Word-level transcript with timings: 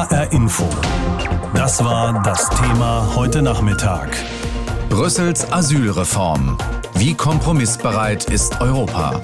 HR 0.00 0.32
Info. 0.32 0.66
Das 1.52 1.84
war 1.84 2.22
das 2.22 2.48
Thema 2.48 3.06
heute 3.14 3.42
Nachmittag. 3.42 4.08
Brüssels 4.88 5.52
Asylreform. 5.52 6.56
Wie 6.94 7.12
kompromissbereit 7.12 8.24
ist 8.24 8.62
Europa? 8.62 9.20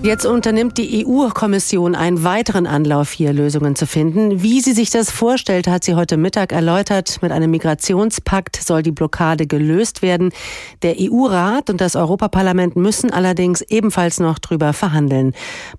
Jetzt 0.00 0.26
unternimmt 0.26 0.78
die 0.78 1.04
EU-Kommission 1.04 1.96
einen 1.96 2.22
weiteren 2.22 2.68
Anlauf, 2.68 3.10
hier 3.10 3.32
Lösungen 3.32 3.74
zu 3.74 3.84
finden. 3.84 4.44
Wie 4.44 4.60
sie 4.60 4.72
sich 4.72 4.90
das 4.90 5.10
vorstellt, 5.10 5.66
hat 5.66 5.82
sie 5.82 5.96
heute 5.96 6.16
Mittag 6.16 6.52
erläutert. 6.52 7.20
Mit 7.20 7.32
einem 7.32 7.50
Migrationspakt 7.50 8.62
soll 8.62 8.84
die 8.84 8.92
Blockade 8.92 9.48
gelöst 9.48 10.00
werden. 10.00 10.30
Der 10.82 10.94
EU-Rat 11.00 11.68
und 11.68 11.80
das 11.80 11.96
Europaparlament 11.96 12.76
müssen 12.76 13.12
allerdings 13.12 13.60
ebenfalls 13.60 14.20
noch 14.20 14.38
drüber 14.38 14.72
verhandeln. 14.72 15.32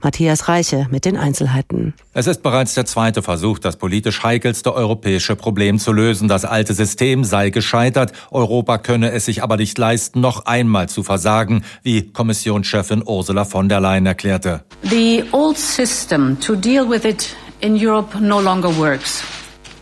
Matthias 0.04 0.50
Reiche 0.50 0.88
mit 0.92 1.06
den 1.06 1.16
Einzelheiten. 1.16 1.94
Es 2.14 2.28
ist 2.28 2.44
bereits 2.44 2.74
der 2.74 2.86
zweite 2.86 3.22
Versuch, 3.22 3.58
das 3.58 3.78
politisch 3.78 4.22
heikelste 4.22 4.74
europäische 4.74 5.38
Problem 5.38 5.80
zu 5.80 5.94
lösen. 5.94 6.28
Das 6.28 6.44
alte 6.44 6.74
System 6.74 7.24
sei 7.24 7.52
gescheitert. 7.52 8.12
Europa 8.32 8.80
könne 8.80 9.12
es 9.12 9.24
sich 9.26 9.44
aber 9.44 9.56
nicht 9.56 9.78
leisten, 9.78 10.20
noch 10.20 10.46
einmal 10.46 10.90
zu 10.90 11.04
versagen, 11.04 11.64
wie 11.84 12.12
Kommissionschefin 12.12 13.02
Ursula 13.06 13.46
von 13.46 13.70
der 13.70 13.80
Leyen 13.80 14.09
erklärte. 14.10 14.62
The 14.90 15.24
old 15.32 15.58
system 15.58 16.38
to 16.38 16.56
deal 16.56 16.86
with 16.88 17.06
it 17.06 17.36
in 17.62 17.76
Europe 17.76 18.20
no 18.20 18.42
longer 18.42 18.70
works. 18.70 19.24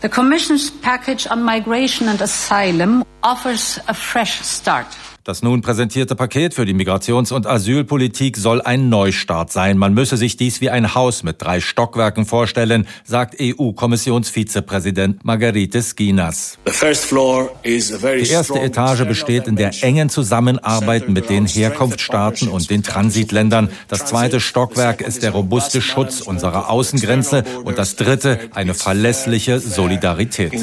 The 0.00 0.08
Commission's 0.08 0.70
package 0.70 1.26
on 1.30 1.42
migration 1.42 2.08
and 2.08 2.20
asylum 2.20 3.04
offers 3.22 3.80
a 3.88 3.94
fresh 3.94 4.40
start. 4.42 4.86
Das 5.28 5.42
nun 5.42 5.60
präsentierte 5.60 6.14
Paket 6.14 6.54
für 6.54 6.64
die 6.64 6.72
Migrations- 6.72 7.34
und 7.34 7.46
Asylpolitik 7.46 8.38
soll 8.38 8.62
ein 8.62 8.88
Neustart 8.88 9.52
sein. 9.52 9.76
Man 9.76 9.92
müsse 9.92 10.16
sich 10.16 10.38
dies 10.38 10.62
wie 10.62 10.70
ein 10.70 10.94
Haus 10.94 11.22
mit 11.22 11.42
drei 11.42 11.60
Stockwerken 11.60 12.24
vorstellen, 12.24 12.88
sagt 13.04 13.36
EU-Kommissionsvizepräsident 13.38 15.22
Margarete 15.26 15.82
Skinas. 15.82 16.56
Die 16.64 18.30
erste 18.30 18.58
Etage 18.58 19.04
besteht 19.04 19.46
in 19.46 19.56
der 19.56 19.72
engen 19.82 20.08
Zusammenarbeit 20.08 21.10
mit 21.10 21.28
den 21.28 21.44
Herkunftsstaaten 21.44 22.48
und 22.48 22.70
den 22.70 22.82
Transitländern. 22.82 23.68
Das 23.88 24.06
zweite 24.06 24.40
Stockwerk 24.40 25.02
ist 25.02 25.22
der 25.22 25.32
robuste 25.32 25.82
Schutz 25.82 26.22
unserer 26.22 26.70
Außengrenze 26.70 27.44
und 27.64 27.76
das 27.76 27.96
dritte 27.96 28.40
eine 28.54 28.72
verlässliche 28.72 29.60
Solidarität. 29.60 30.54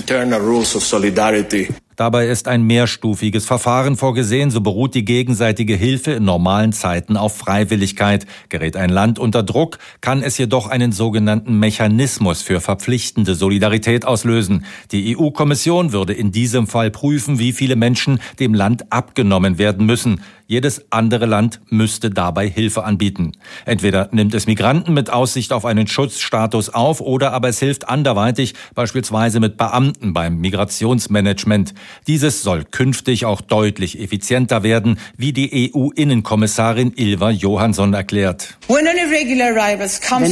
Dabei 1.95 2.27
ist 2.27 2.49
ein 2.49 2.63
mehrstufiges 2.63 3.45
Verfahren 3.45 3.95
vorgesehen, 3.95 4.51
so 4.51 4.59
beruht 4.59 4.95
die 4.95 5.05
gegenseitige 5.05 5.75
Hilfe 5.75 6.11
in 6.11 6.25
normalen 6.25 6.73
Zeiten 6.73 7.15
auf 7.15 7.37
Freiwilligkeit. 7.37 8.25
Gerät 8.49 8.75
ein 8.75 8.89
Land 8.89 9.17
unter 9.17 9.43
Druck, 9.43 9.77
kann 10.01 10.21
es 10.21 10.37
jedoch 10.37 10.67
einen 10.67 10.91
sogenannten 10.91 11.57
Mechanismus 11.57 12.41
für 12.41 12.59
verpflichtende 12.59 13.33
Solidarität 13.33 14.03
auslösen. 14.03 14.65
Die 14.91 15.15
EU-Kommission 15.17 15.93
würde 15.93 16.11
in 16.11 16.33
diesem 16.33 16.67
Fall 16.67 16.91
prüfen, 16.91 17.39
wie 17.39 17.53
viele 17.53 17.77
Menschen 17.77 18.19
dem 18.41 18.53
Land 18.53 18.91
abgenommen 18.91 19.57
werden 19.57 19.85
müssen. 19.85 20.19
Jedes 20.47 20.85
andere 20.91 21.25
Land 21.25 21.59
müsste 21.69 22.11
dabei 22.11 22.47
Hilfe 22.47 22.83
anbieten. 22.83 23.31
Entweder 23.65 24.09
nimmt 24.11 24.35
es 24.35 24.45
Migranten 24.45 24.93
mit 24.93 25.09
Aussicht 25.09 25.51
auf 25.51 25.65
einen 25.65 25.87
Schutzstatus 25.87 26.69
auf 26.69 27.01
oder 27.01 27.33
aber 27.33 27.49
es 27.49 27.57
hilft 27.57 27.89
anderweitig, 27.89 28.53
beispielsweise 28.75 29.39
mit 29.39 29.57
Beamten 29.57 30.13
beim 30.13 30.37
Migrationsmanagement. 30.37 31.73
Dieses 32.05 32.43
soll 32.43 32.63
künftig 32.63 33.25
auch 33.25 33.41
deutlich 33.41 33.99
effizienter 33.99 34.61
werden, 34.61 34.99
wie 35.17 35.33
die 35.33 35.71
EU-Innenkommissarin 35.73 36.93
Ilva 36.95 37.31
Johansson 37.31 37.95
erklärt. 37.95 38.59
Wenn 38.67 38.87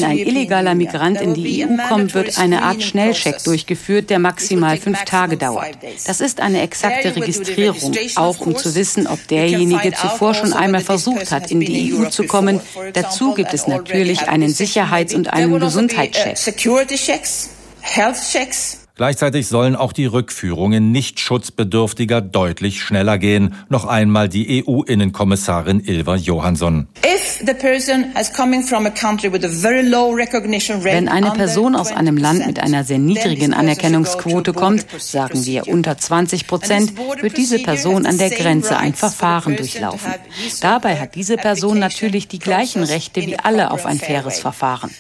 ein 0.04 0.18
illegaler 0.20 0.76
Migrant 0.76 1.22
in 1.22 1.34
die 1.34 1.66
EU 1.66 1.70
kommt, 1.90 2.14
wird 2.14 2.38
eine 2.38 2.62
Art 2.62 2.84
Schnellcheck 2.84 3.44
durchgeführt, 3.44 4.12
der 4.12 4.20
maximal 4.20 4.78
fünf 4.78 5.06
Tage 5.06 5.38
dauert. 5.38 5.76
Das 6.06 6.22
ist 6.22 6.40
eine 6.40 6.62
exakte 6.62 7.16
Registrierung, 7.16 7.96
auch 8.16 8.40
um 8.42 8.56
zu 8.56 8.76
wissen, 8.76 9.08
ob 9.08 9.28
derjenige 9.28 9.92
zuvor 10.04 10.34
schon 10.34 10.54
einmal 10.54 10.82
versucht 10.82 11.32
hat, 11.32 11.52
in 11.52 11.60
die 11.60 11.94
EU 11.94 12.10
zu 12.10 12.24
kommen. 12.26 12.62
Dazu 12.94 13.34
gibt 13.34 13.54
es 13.54 13.68
natürlich 13.68 14.28
einen 14.28 14.50
Sicherheits- 14.50 15.16
und 15.16 15.34
einen 15.34 15.60
Gesundheitscheck. 15.60 16.38
Gleichzeitig 18.96 19.48
sollen 19.48 19.76
auch 19.76 19.92
die 19.92 20.06
Rückführungen 20.06 20.92
nicht 20.92 21.20
schutzbedürftiger 21.20 22.22
deutlich 22.22 22.80
schneller 22.80 23.18
gehen. 23.18 23.56
Noch 23.68 23.86
einmal 23.86 24.30
die 24.30 24.64
EU-Innenkommissarin 24.64 25.80
Ilva 25.84 26.16
Johansson. 26.16 26.88
Wenn 30.84 31.08
eine 31.08 31.32
Person 31.32 31.76
aus 31.76 31.92
einem 31.92 32.18
Land 32.18 32.46
mit 32.46 32.60
einer 32.60 32.84
sehr 32.84 33.00
niedrigen 33.00 33.56
Anerkennungsquote 33.56 34.54
kommt, 34.54 34.86
sagen 35.00 35.44
wir 35.44 35.68
unter 35.68 35.98
20 35.98 36.46
Prozent, 36.46 36.94
wird 36.96 37.36
diese 37.36 37.58
Person 37.58 38.06
an 38.06 38.20
der 38.20 38.30
Grenze 38.30 38.78
ein 38.78 38.94
Verfahren 38.94 39.56
durchlaufen. 39.56 40.14
Dabei 40.62 41.00
hat 41.00 41.16
diese 41.16 41.38
Person 41.38 41.80
natürlich 41.80 42.28
die 42.28 42.38
gleichen 42.38 42.84
Rechte 42.84 43.22
wie 43.22 43.40
alle 43.40 43.72
auf 43.72 43.88
ein 43.88 44.00
faires 44.00 44.40
Verfahren. 44.40 44.92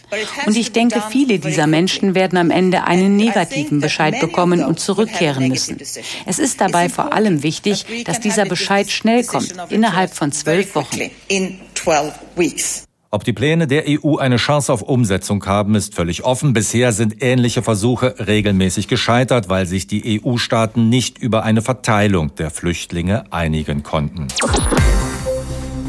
Und 0.47 0.57
ich 0.57 0.71
denke, 0.71 1.03
viele 1.11 1.37
dieser 1.37 1.67
Menschen 1.67 2.15
werden 2.15 2.39
am 2.39 2.49
Ende 2.49 2.85
einen 2.85 3.15
negativen 3.17 3.83
Bescheid 3.93 4.19
bekommen 4.19 4.63
und 4.63 4.79
zurückkehren 4.79 5.47
müssen. 5.49 5.77
Es 6.25 6.39
ist 6.39 6.59
dabei 6.59 6.89
vor 6.89 7.13
allem 7.13 7.43
wichtig, 7.43 7.85
dass 8.05 8.19
dieser 8.19 8.45
Bescheid 8.45 8.89
schnell 8.89 9.23
kommt, 9.23 9.53
innerhalb 9.69 10.13
von 10.15 10.31
zwölf 10.31 10.73
Wochen. 10.73 10.99
Ob 13.11 13.23
die 13.23 13.33
Pläne 13.33 13.67
der 13.67 13.83
EU 13.87 14.17
eine 14.17 14.37
Chance 14.37 14.73
auf 14.73 14.81
Umsetzung 14.81 15.45
haben, 15.45 15.75
ist 15.75 15.93
völlig 15.93 16.23
offen. 16.23 16.53
Bisher 16.53 16.91
sind 16.91 17.21
ähnliche 17.21 17.61
Versuche 17.61 18.15
regelmäßig 18.25 18.87
gescheitert, 18.87 19.49
weil 19.49 19.67
sich 19.67 19.85
die 19.85 20.19
EU-Staaten 20.25 20.89
nicht 20.89 21.19
über 21.19 21.43
eine 21.43 21.61
Verteilung 21.61 22.33
der 22.33 22.49
Flüchtlinge 22.49 23.31
einigen 23.31 23.83
konnten. 23.83 24.29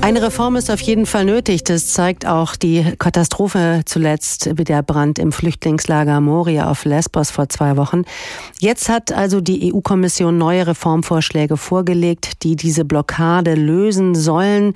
Eine 0.05 0.21
Reform 0.21 0.57
ist 0.57 0.71
auf 0.71 0.83
jeden 0.83 1.07
Fall 1.07 1.25
nötig. 1.25 1.65
Das 1.65 1.87
zeigt 1.87 2.27
auch 2.27 2.57
die 2.57 2.85
Katastrophe 2.99 3.81
zuletzt 3.87 4.51
wie 4.59 4.65
der 4.65 4.83
Brand 4.83 5.19
im 5.19 5.33
Flüchtlingslager 5.33 6.21
Moria 6.21 6.71
auf 6.71 6.85
Lesbos 6.85 7.31
vor 7.31 7.49
zwei 7.49 7.79
Wochen. 7.79 8.03
Jetzt 8.61 8.91
hat 8.91 9.13
also 9.13 9.41
die 9.41 9.73
EU-Kommission 9.73 10.37
neue 10.37 10.67
Reformvorschläge 10.67 11.57
vorgelegt, 11.57 12.43
die 12.43 12.55
diese 12.55 12.85
Blockade 12.85 13.55
lösen 13.55 14.15
sollen. 14.15 14.75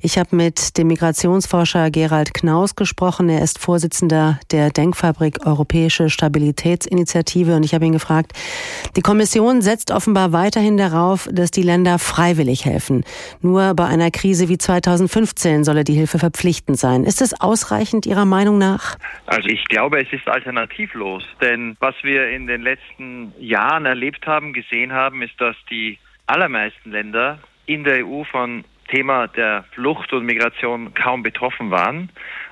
Ich 0.00 0.16
habe 0.16 0.34
mit 0.34 0.78
dem 0.78 0.86
Migrationsforscher 0.86 1.90
Gerald 1.90 2.32
Knaus 2.32 2.74
gesprochen. 2.74 3.28
Er 3.28 3.42
ist 3.42 3.58
Vorsitzender 3.58 4.40
der 4.50 4.70
Denkfabrik 4.70 5.46
Europäische 5.46 6.08
Stabilitätsinitiative 6.08 7.54
und 7.54 7.64
ich 7.64 7.74
habe 7.74 7.84
ihn 7.84 7.92
gefragt, 7.92 8.32
die 8.96 9.02
Kommission 9.02 9.60
setzt 9.60 9.90
offenbar 9.90 10.32
weiterhin 10.32 10.78
darauf, 10.78 11.28
dass 11.30 11.50
die 11.50 11.64
Länder 11.64 11.98
freiwillig 11.98 12.64
helfen. 12.64 13.04
Nur 13.42 13.74
bei 13.74 13.84
einer 13.84 14.10
Krise 14.10 14.48
wie 14.48 14.56
2015 14.70 15.64
solle 15.64 15.82
die 15.82 15.94
Hilfe 15.94 16.20
verpflichtend 16.20 16.78
sein. 16.78 17.02
Ist 17.02 17.20
es 17.22 17.40
ausreichend 17.40 18.06
Ihrer 18.06 18.24
Meinung 18.24 18.56
nach? 18.56 18.96
Also 19.26 19.48
ich 19.48 19.64
glaube, 19.64 20.00
es 20.00 20.12
ist 20.12 20.28
alternativlos. 20.28 21.24
Denn 21.40 21.76
was 21.80 21.96
wir 22.02 22.28
in 22.28 22.46
den 22.46 22.62
letzten 22.62 23.32
Jahren 23.40 23.84
erlebt 23.84 24.28
haben, 24.28 24.52
gesehen 24.52 24.92
haben, 24.92 25.22
ist, 25.22 25.40
dass 25.40 25.56
die 25.70 25.98
allermeisten 26.28 26.92
Länder 26.92 27.40
in 27.66 27.82
der 27.82 28.06
EU 28.06 28.22
von 28.22 28.64
Thema 28.88 29.26
der 29.26 29.64
Flucht 29.72 30.12
und 30.12 30.24
Migration 30.24 30.94
kaum 30.94 31.24
betroffen 31.24 31.72
waren 31.72 32.08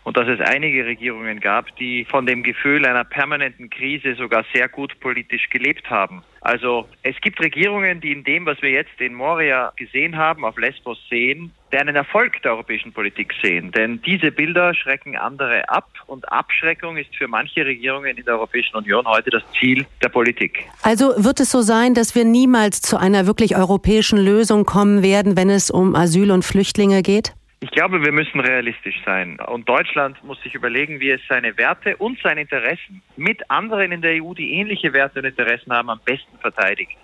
und 0.09 0.17
dass 0.17 0.27
es 0.27 0.41
einige 0.41 0.87
Regierungen 0.87 1.39
gab, 1.39 1.77
die 1.77 2.07
von 2.07 2.25
dem 2.25 2.43
Gefühl 2.43 2.87
einer 2.87 3.05
permanenten 3.05 3.69
Krise 3.69 4.15
sogar 4.15 4.43
sehr 4.55 4.67
gut 4.67 4.99
politisch 5.01 5.51
gelebt 5.51 5.91
haben. 5.91 6.23
Also 6.41 6.89
es 7.03 7.15
gibt 7.21 7.39
Regierungen, 7.41 8.01
die 8.01 8.13
in 8.13 8.25
dem, 8.25 8.47
was 8.47 8.63
wir 8.63 8.71
jetzt 8.71 8.99
in 9.01 9.13
Moria 9.13 9.71
gesehen 9.77 10.17
haben, 10.17 10.47
auf 10.47 10.57
Lesbos 10.57 10.99
sehen, 11.11 11.53
einen 11.73 11.95
Erfolg 11.95 12.41
der 12.43 12.53
europäischen 12.53 12.91
Politik 12.91 13.35
sehen. 13.43 13.71
Denn 13.73 14.01
diese 14.01 14.33
Bilder 14.33 14.73
schrecken 14.73 15.15
andere 15.15 15.69
ab 15.69 15.91
und 16.07 16.33
Abschreckung 16.33 16.97
ist 16.97 17.15
für 17.15 17.29
manche 17.29 17.67
Regierungen 17.67 18.17
in 18.17 18.25
der 18.25 18.37
Europäischen 18.37 18.77
Union 18.77 19.07
heute 19.07 19.29
das 19.29 19.43
Ziel 19.61 19.85
der 20.03 20.09
Politik. 20.09 20.65
Also 20.85 21.23
wird 21.23 21.39
es 21.41 21.51
so 21.51 21.61
sein, 21.61 21.93
dass 21.93 22.15
wir 22.15 22.25
niemals 22.25 22.81
zu 22.81 22.97
einer 22.97 23.27
wirklich 23.27 23.57
europäischen 23.57 24.19
Lösung 24.19 24.65
kommen 24.65 25.03
werden, 25.03 25.37
wenn 25.37 25.51
es 25.51 25.71
um 25.71 25.95
Asyl 25.95 26.31
und 26.31 26.47
Flüchtlinge 26.47 27.03
geht? 27.03 27.35
Ich 27.61 27.73
glaube, 27.73 28.05
wir 28.05 28.13
müssen 28.13 28.39
realistisch 28.39 29.01
sein. 29.05 29.41
Und 29.41 29.69
Deutschland 29.69 30.23
muss 30.23 30.41
sich 30.43 30.55
überlegen, 30.55 31.01
wie 31.01 31.11
es 31.11 31.21
seine 31.29 31.57
Werte 31.59 31.97
und 31.97 32.17
seine 32.23 32.43
Interessen 32.43 33.03
mit 33.17 33.51
anderen 33.51 33.91
in 33.91 34.01
der 34.01 34.23
EU, 34.23 34.33
die 34.33 34.53
ähnliche 34.53 34.93
Werte 34.93 35.19
und 35.19 35.25
Interessen 35.25 35.73
haben, 35.73 35.91
am 35.91 36.01
besten 36.05 36.39
verteidigt. 36.39 36.97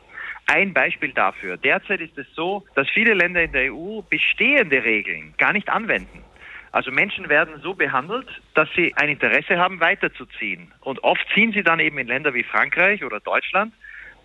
Ein 0.47 0.73
Beispiel 0.73 1.13
dafür. 1.13 1.57
Derzeit 1.57 2.01
ist 2.01 2.17
es 2.17 2.27
so, 2.35 2.65
dass 2.77 2.89
viele 2.91 3.15
Länder 3.15 3.43
in 3.43 3.51
der 3.51 3.75
EU 3.75 4.03
bestehende 4.03 4.85
Regeln 4.85 5.35
gar 5.39 5.53
nicht 5.53 5.69
anwenden. 5.69 6.23
Also 6.71 6.93
Menschen 6.93 7.29
werden 7.29 7.61
so 7.61 7.75
behandelt, 7.75 8.29
dass 8.55 8.69
sie 8.77 8.95
ein 8.95 9.09
Interesse 9.09 9.59
haben, 9.59 9.81
weiterzuziehen. 9.81 10.73
Und 10.83 11.03
oft 11.03 11.27
ziehen 11.35 11.53
sie 11.53 11.65
dann 11.65 11.81
eben 11.81 11.99
in 11.99 12.07
Länder 12.07 12.33
wie 12.33 12.45
Frankreich 12.45 13.03
oder 13.05 13.19
Deutschland, 13.19 13.73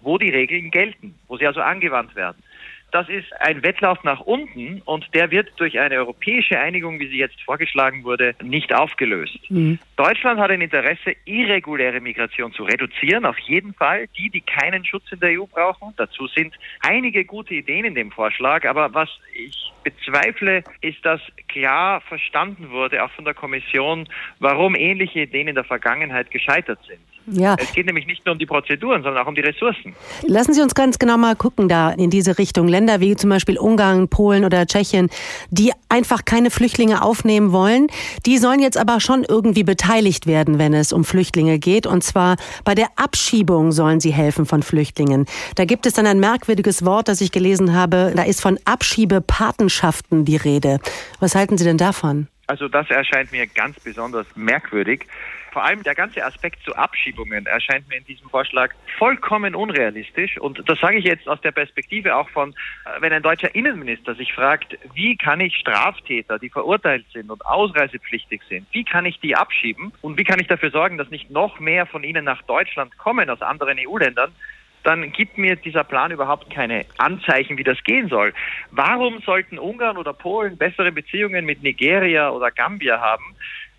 wo 0.01 0.19
die 0.19 0.29
Regeln 0.29 0.69
gelten, 0.69 1.15
wo 1.27 1.37
sie 1.37 1.47
also 1.47 1.61
angewandt 1.61 2.15
werden. 2.15 2.43
Das 2.91 3.07
ist 3.09 3.27
ein 3.39 3.63
Wettlauf 3.63 4.03
nach 4.03 4.21
unten 4.21 4.81
und 4.85 5.05
der 5.13 5.31
wird 5.31 5.49
durch 5.57 5.79
eine 5.79 5.95
europäische 5.95 6.59
Einigung, 6.59 6.99
wie 6.99 7.07
sie 7.07 7.17
jetzt 7.17 7.39
vorgeschlagen 7.41 8.03
wurde, 8.03 8.35
nicht 8.41 8.73
aufgelöst. 8.73 9.39
Mhm. 9.49 9.79
Deutschland 9.95 10.39
hat 10.39 10.51
ein 10.51 10.61
Interesse, 10.61 11.15
irreguläre 11.25 12.01
Migration 12.01 12.51
zu 12.53 12.63
reduzieren, 12.63 13.25
auf 13.25 13.37
jeden 13.39 13.73
Fall. 13.73 14.07
Die, 14.17 14.29
die 14.29 14.41
keinen 14.41 14.85
Schutz 14.85 15.11
in 15.11 15.19
der 15.19 15.39
EU 15.39 15.45
brauchen. 15.45 15.93
Dazu 15.97 16.27
sind 16.27 16.53
einige 16.81 17.25
gute 17.25 17.53
Ideen 17.53 17.85
in 17.85 17.95
dem 17.95 18.11
Vorschlag, 18.11 18.65
aber 18.65 18.93
was 18.93 19.09
ich 19.33 19.71
bezweifle, 19.83 20.63
ist, 20.81 21.03
dass 21.05 21.21
klar 21.47 22.01
verstanden 22.01 22.69
wurde, 22.69 23.03
auch 23.03 23.11
von 23.11 23.25
der 23.25 23.33
Kommission, 23.33 24.07
warum 24.39 24.75
ähnliche 24.75 25.21
Ideen 25.21 25.47
in 25.47 25.55
der 25.55 25.63
Vergangenheit 25.63 26.31
gescheitert 26.31 26.79
sind. 26.87 26.99
Ja. 27.31 27.55
Es 27.59 27.71
geht 27.73 27.85
nämlich 27.85 28.07
nicht 28.07 28.25
nur 28.25 28.33
um 28.33 28.39
die 28.39 28.45
Prozeduren, 28.45 29.03
sondern 29.03 29.23
auch 29.23 29.27
um 29.27 29.35
die 29.35 29.41
Ressourcen. 29.41 29.95
Lassen 30.23 30.53
Sie 30.53 30.61
uns 30.61 30.75
ganz 30.75 30.99
genau 30.99 31.17
mal 31.17 31.35
gucken 31.35 31.69
da 31.69 31.91
in 31.91 32.09
diese 32.09 32.37
Richtung. 32.37 32.67
Länder 32.67 32.99
wie 32.99 33.15
zum 33.15 33.29
Beispiel 33.29 33.57
Ungarn, 33.57 34.07
Polen 34.07 34.45
oder 34.45 34.65
Tschechien, 34.65 35.09
die 35.49 35.71
einfach 35.89 36.25
keine 36.25 36.51
Flüchtlinge 36.51 37.01
aufnehmen 37.01 37.51
wollen, 37.51 37.87
die 38.25 38.37
sollen 38.37 38.59
jetzt 38.59 38.77
aber 38.77 38.99
schon 38.99 39.23
irgendwie 39.23 39.63
beteiligt 39.63 40.27
werden, 40.27 40.59
wenn 40.59 40.73
es 40.73 40.93
um 40.93 41.03
Flüchtlinge 41.03 41.59
geht. 41.59 41.87
Und 41.87 42.03
zwar 42.03 42.37
bei 42.63 42.75
der 42.75 42.87
Abschiebung 42.95 43.71
sollen 43.71 43.99
sie 43.99 44.11
helfen 44.11 44.45
von 44.45 44.63
Flüchtlingen. 44.63 45.25
Da 45.55 45.65
gibt 45.65 45.85
es 45.85 45.93
dann 45.93 46.05
ein 46.05 46.19
merkwürdiges 46.19 46.85
Wort, 46.85 47.07
das 47.07 47.21
ich 47.21 47.31
gelesen 47.31 47.73
habe. 47.73 48.13
Da 48.15 48.23
ist 48.23 48.41
von 48.41 48.59
Abschiebepatenschaften 48.65 50.25
die 50.25 50.37
Rede. 50.37 50.79
Was 51.19 51.35
halten 51.35 51.57
Sie 51.57 51.65
denn 51.65 51.77
davon? 51.77 52.27
Also 52.47 52.67
das 52.67 52.89
erscheint 52.89 53.31
mir 53.31 53.45
ganz 53.45 53.79
besonders 53.79 54.25
merkwürdig. 54.35 55.05
Vor 55.51 55.63
allem 55.63 55.83
der 55.83 55.95
ganze 55.95 56.23
Aspekt 56.23 56.63
zu 56.63 56.75
Abschiebungen 56.75 57.45
erscheint 57.45 57.87
mir 57.87 57.97
in 57.97 58.05
diesem 58.05 58.29
Vorschlag 58.29 58.73
vollkommen 58.97 59.55
unrealistisch. 59.55 60.37
Und 60.37 60.61
das 60.67 60.79
sage 60.79 60.97
ich 60.97 61.05
jetzt 61.05 61.27
aus 61.27 61.41
der 61.41 61.51
Perspektive 61.51 62.15
auch 62.15 62.29
von, 62.29 62.51
äh, 62.51 63.01
wenn 63.01 63.13
ein 63.13 63.23
deutscher 63.23 63.53
Innenminister 63.55 64.15
sich 64.15 64.33
fragt, 64.33 64.77
wie 64.93 65.15
kann 65.17 65.39
ich 65.39 65.55
Straftäter, 65.55 66.37
die 66.39 66.49
verurteilt 66.49 67.05
sind 67.13 67.31
und 67.31 67.45
ausreisepflichtig 67.45 68.41
sind, 68.47 68.67
wie 68.71 68.83
kann 68.83 69.05
ich 69.05 69.19
die 69.19 69.35
abschieben 69.35 69.91
und 70.01 70.17
wie 70.17 70.23
kann 70.23 70.39
ich 70.39 70.47
dafür 70.47 70.71
sorgen, 70.71 70.97
dass 70.97 71.09
nicht 71.09 71.31
noch 71.31 71.59
mehr 71.59 71.85
von 71.85 72.03
ihnen 72.03 72.25
nach 72.25 72.41
Deutschland 72.43 72.97
kommen 72.97 73.29
aus 73.29 73.41
anderen 73.41 73.77
EU-Ländern, 73.79 74.33
dann 74.83 75.11
gibt 75.11 75.37
mir 75.37 75.55
dieser 75.55 75.83
Plan 75.83 76.11
überhaupt 76.11 76.49
keine 76.53 76.85
Anzeichen, 76.97 77.57
wie 77.57 77.63
das 77.63 77.83
gehen 77.83 78.07
soll. 78.07 78.33
Warum 78.71 79.19
sollten 79.21 79.59
Ungarn 79.59 79.97
oder 79.97 80.13
Polen 80.13 80.57
bessere 80.57 80.91
Beziehungen 80.91 81.45
mit 81.45 81.63
Nigeria 81.63 82.29
oder 82.29 82.51
Gambia 82.51 82.99
haben, 82.99 83.35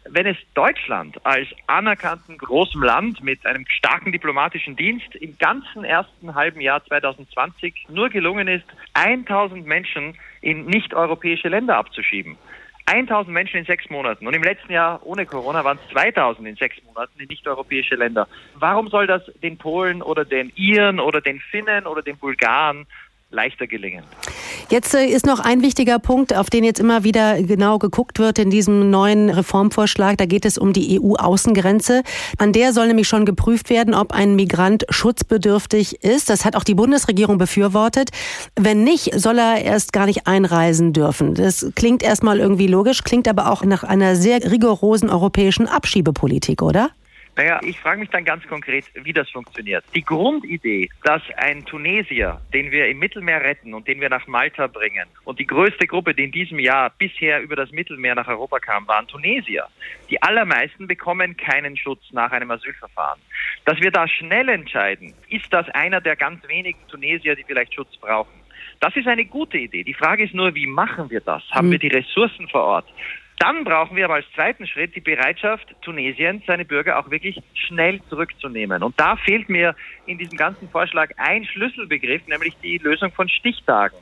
wenn 0.09 0.27
es 0.27 0.37
Deutschland 0.55 1.25
als 1.25 1.49
anerkannten 1.67 2.39
großem 2.39 2.83
Land 2.83 3.23
mit 3.23 3.45
einem 3.47 3.65
starken 3.69 4.13
diplomatischen 4.13 4.77
Dienst 4.77 5.15
im 5.17 5.37
ganzen 5.39 5.85
ersten 5.85 6.35
halben 6.35 6.61
Jahr 6.61 6.85
2020 6.85 7.87
nur 7.89 8.09
gelungen 8.09 8.49
ist, 8.49 8.65
1000 8.95 9.67
Menschen 9.67 10.17
in 10.41 10.67
nicht-europäische 10.67 11.49
Länder 11.49 11.77
abzuschieben. 11.77 12.37
1000 12.87 13.33
Menschen 13.33 13.59
in 13.59 13.67
sechs 13.67 13.89
Monaten. 13.89 14.27
Und 14.27 14.35
im 14.35 14.43
letzten 14.43 14.73
Jahr 14.73 15.01
ohne 15.05 15.25
Corona 15.25 15.63
waren 15.65 15.79
es 15.85 15.93
2000 15.93 16.49
in 16.49 16.57
sechs 16.57 16.77
Monaten 16.83 17.21
in 17.21 17.29
nicht-europäische 17.29 17.95
Länder. 17.95 18.27
Warum 18.55 18.89
soll 18.89 19.07
das 19.07 19.23
den 19.43 19.59
Polen 19.59 20.03
oder 20.03 20.25
den 20.25 20.51
Iren 20.57 20.99
oder 20.99 21.21
den 21.21 21.39
Finnen 21.39 21.87
oder 21.87 22.03
den 22.03 22.17
Bulgaren 22.17 22.87
leichter 23.31 23.67
gelingen. 23.67 24.05
Jetzt 24.71 24.95
äh, 24.95 25.07
ist 25.07 25.27
noch 25.27 25.41
ein 25.41 25.63
wichtiger 25.63 25.99
Punkt, 25.99 26.35
auf 26.35 26.51
den 26.51 26.65
jetzt 26.65 26.81
immer 26.81 27.05
wieder 27.05 27.43
genau 27.43 27.79
geguckt 27.79 28.19
wird 28.19 28.39
in 28.39 28.51
diesem 28.51 28.91
neuen 28.91 29.31
Reformvorschlag. 29.31 30.19
Da 30.19 30.27
geht 30.27 30.45
es 30.45 30.59
um 30.59 30.73
die 30.73 31.01
EU-Außengrenze. 31.01 32.03
An 32.39 32.53
der 32.53 32.73
soll 32.73 32.89
nämlich 32.89 33.09
schon 33.09 33.25
geprüft 33.25 33.71
werden, 33.71 33.95
ob 33.95 34.13
ein 34.13 34.35
Migrant 34.35 34.85
schutzbedürftig 34.91 36.05
ist. 36.05 36.29
Das 36.29 36.45
hat 36.45 36.57
auch 36.57 36.65
die 36.65 36.75
Bundesregierung 36.75 37.39
befürwortet. 37.39 38.11
Wenn 38.57 38.85
nicht, 38.85 39.19
soll 39.19 39.39
er 39.39 39.63
erst 39.63 39.93
gar 39.93 40.07
nicht 40.07 40.27
einreisen 40.27 40.93
dürfen. 40.93 41.35
Das 41.35 41.71
klingt 41.75 42.03
erstmal 42.03 42.41
irgendwie 42.41 42.67
logisch, 42.67 43.05
klingt 43.05 43.29
aber 43.29 43.51
auch 43.51 43.65
nach 43.65 43.85
einer 43.85 44.17
sehr 44.17 44.51
rigorosen 44.51 45.11
europäischen 45.11 45.67
Abschiebepolitik, 45.67 46.63
oder? 46.63 46.91
Naja, 47.41 47.59
ich 47.63 47.81
frage 47.81 48.01
mich 48.01 48.11
dann 48.11 48.27
ganz 48.27 48.47
konkret, 48.47 48.85
wie 48.93 49.15
das 49.15 49.31
funktioniert. 49.31 49.83
Die 49.95 50.05
Grundidee, 50.05 50.91
dass 51.05 51.23
ein 51.39 51.65
Tunesier, 51.65 52.39
den 52.53 52.71
wir 52.71 52.87
im 52.89 52.99
Mittelmeer 52.99 53.41
retten 53.41 53.73
und 53.73 53.89
den 53.89 53.99
wir 53.99 54.11
nach 54.11 54.27
Malta 54.27 54.67
bringen, 54.67 55.07
und 55.25 55.39
die 55.39 55.47
größte 55.47 55.87
Gruppe, 55.87 56.13
die 56.13 56.25
in 56.25 56.33
diesem 56.33 56.59
Jahr 56.59 56.93
bisher 56.99 57.41
über 57.41 57.57
das 57.57 57.71
Mittelmeer 57.71 58.15
nach 58.15 58.29
Europa 58.29 58.59
kam, 58.59 58.87
waren 58.89 59.09
Tunesier. 59.09 59.65
Die 60.11 60.23
allermeisten 60.23 60.87
bekommen 60.87 61.35
keinen 61.35 61.79
Schutz 61.79 62.03
nach 62.13 62.31
einem 62.31 62.51
Asylverfahren. 62.51 63.21
Dass 63.65 63.81
wir 63.81 63.91
da 63.91 64.07
schnell 64.07 64.51
entscheiden, 64.51 65.15
ist 65.31 65.51
das 65.51 65.67
einer 65.71 66.03
der 66.03 66.17
ganz 66.17 66.47
wenigen 66.47 66.87
Tunesier, 66.89 67.37
die 67.37 67.45
vielleicht 67.45 67.75
Schutz 67.75 67.97
brauchen. 67.97 68.39
Das 68.81 68.95
ist 68.97 69.07
eine 69.07 69.25
gute 69.25 69.57
Idee. 69.57 69.83
Die 69.83 69.95
Frage 69.95 70.25
ist 70.25 70.35
nur, 70.35 70.55
wie 70.55 70.67
machen 70.67 71.09
wir 71.09 71.23
das? 71.23 71.43
Haben 71.53 71.69
hm. 71.69 71.73
wir 71.73 71.79
die 71.79 71.89
Ressourcen 71.89 72.49
vor 72.49 72.65
Ort? 72.65 72.87
Dann 73.41 73.65
brauchen 73.65 73.97
wir 73.97 74.05
aber 74.05 74.17
als 74.17 74.27
zweiten 74.35 74.67
Schritt 74.67 74.95
die 74.95 75.01
Bereitschaft 75.01 75.75
Tunesiens, 75.81 76.45
seine 76.47 76.67
Bürger 76.67 76.99
auch 76.99 77.11
wirklich 77.11 77.41
schnell 77.55 77.99
zurückzunehmen. 78.11 78.83
Und 78.83 79.01
da 79.01 79.17
fehlt 79.17 79.49
mir 79.49 79.75
in 80.05 80.19
diesem 80.19 80.37
ganzen 80.37 80.69
Vorschlag 80.69 81.11
ein 81.17 81.47
Schlüsselbegriff, 81.47 82.27
nämlich 82.27 82.55
die 82.63 82.77
Lösung 82.77 83.11
von 83.13 83.31
Stichtagen 83.31 83.97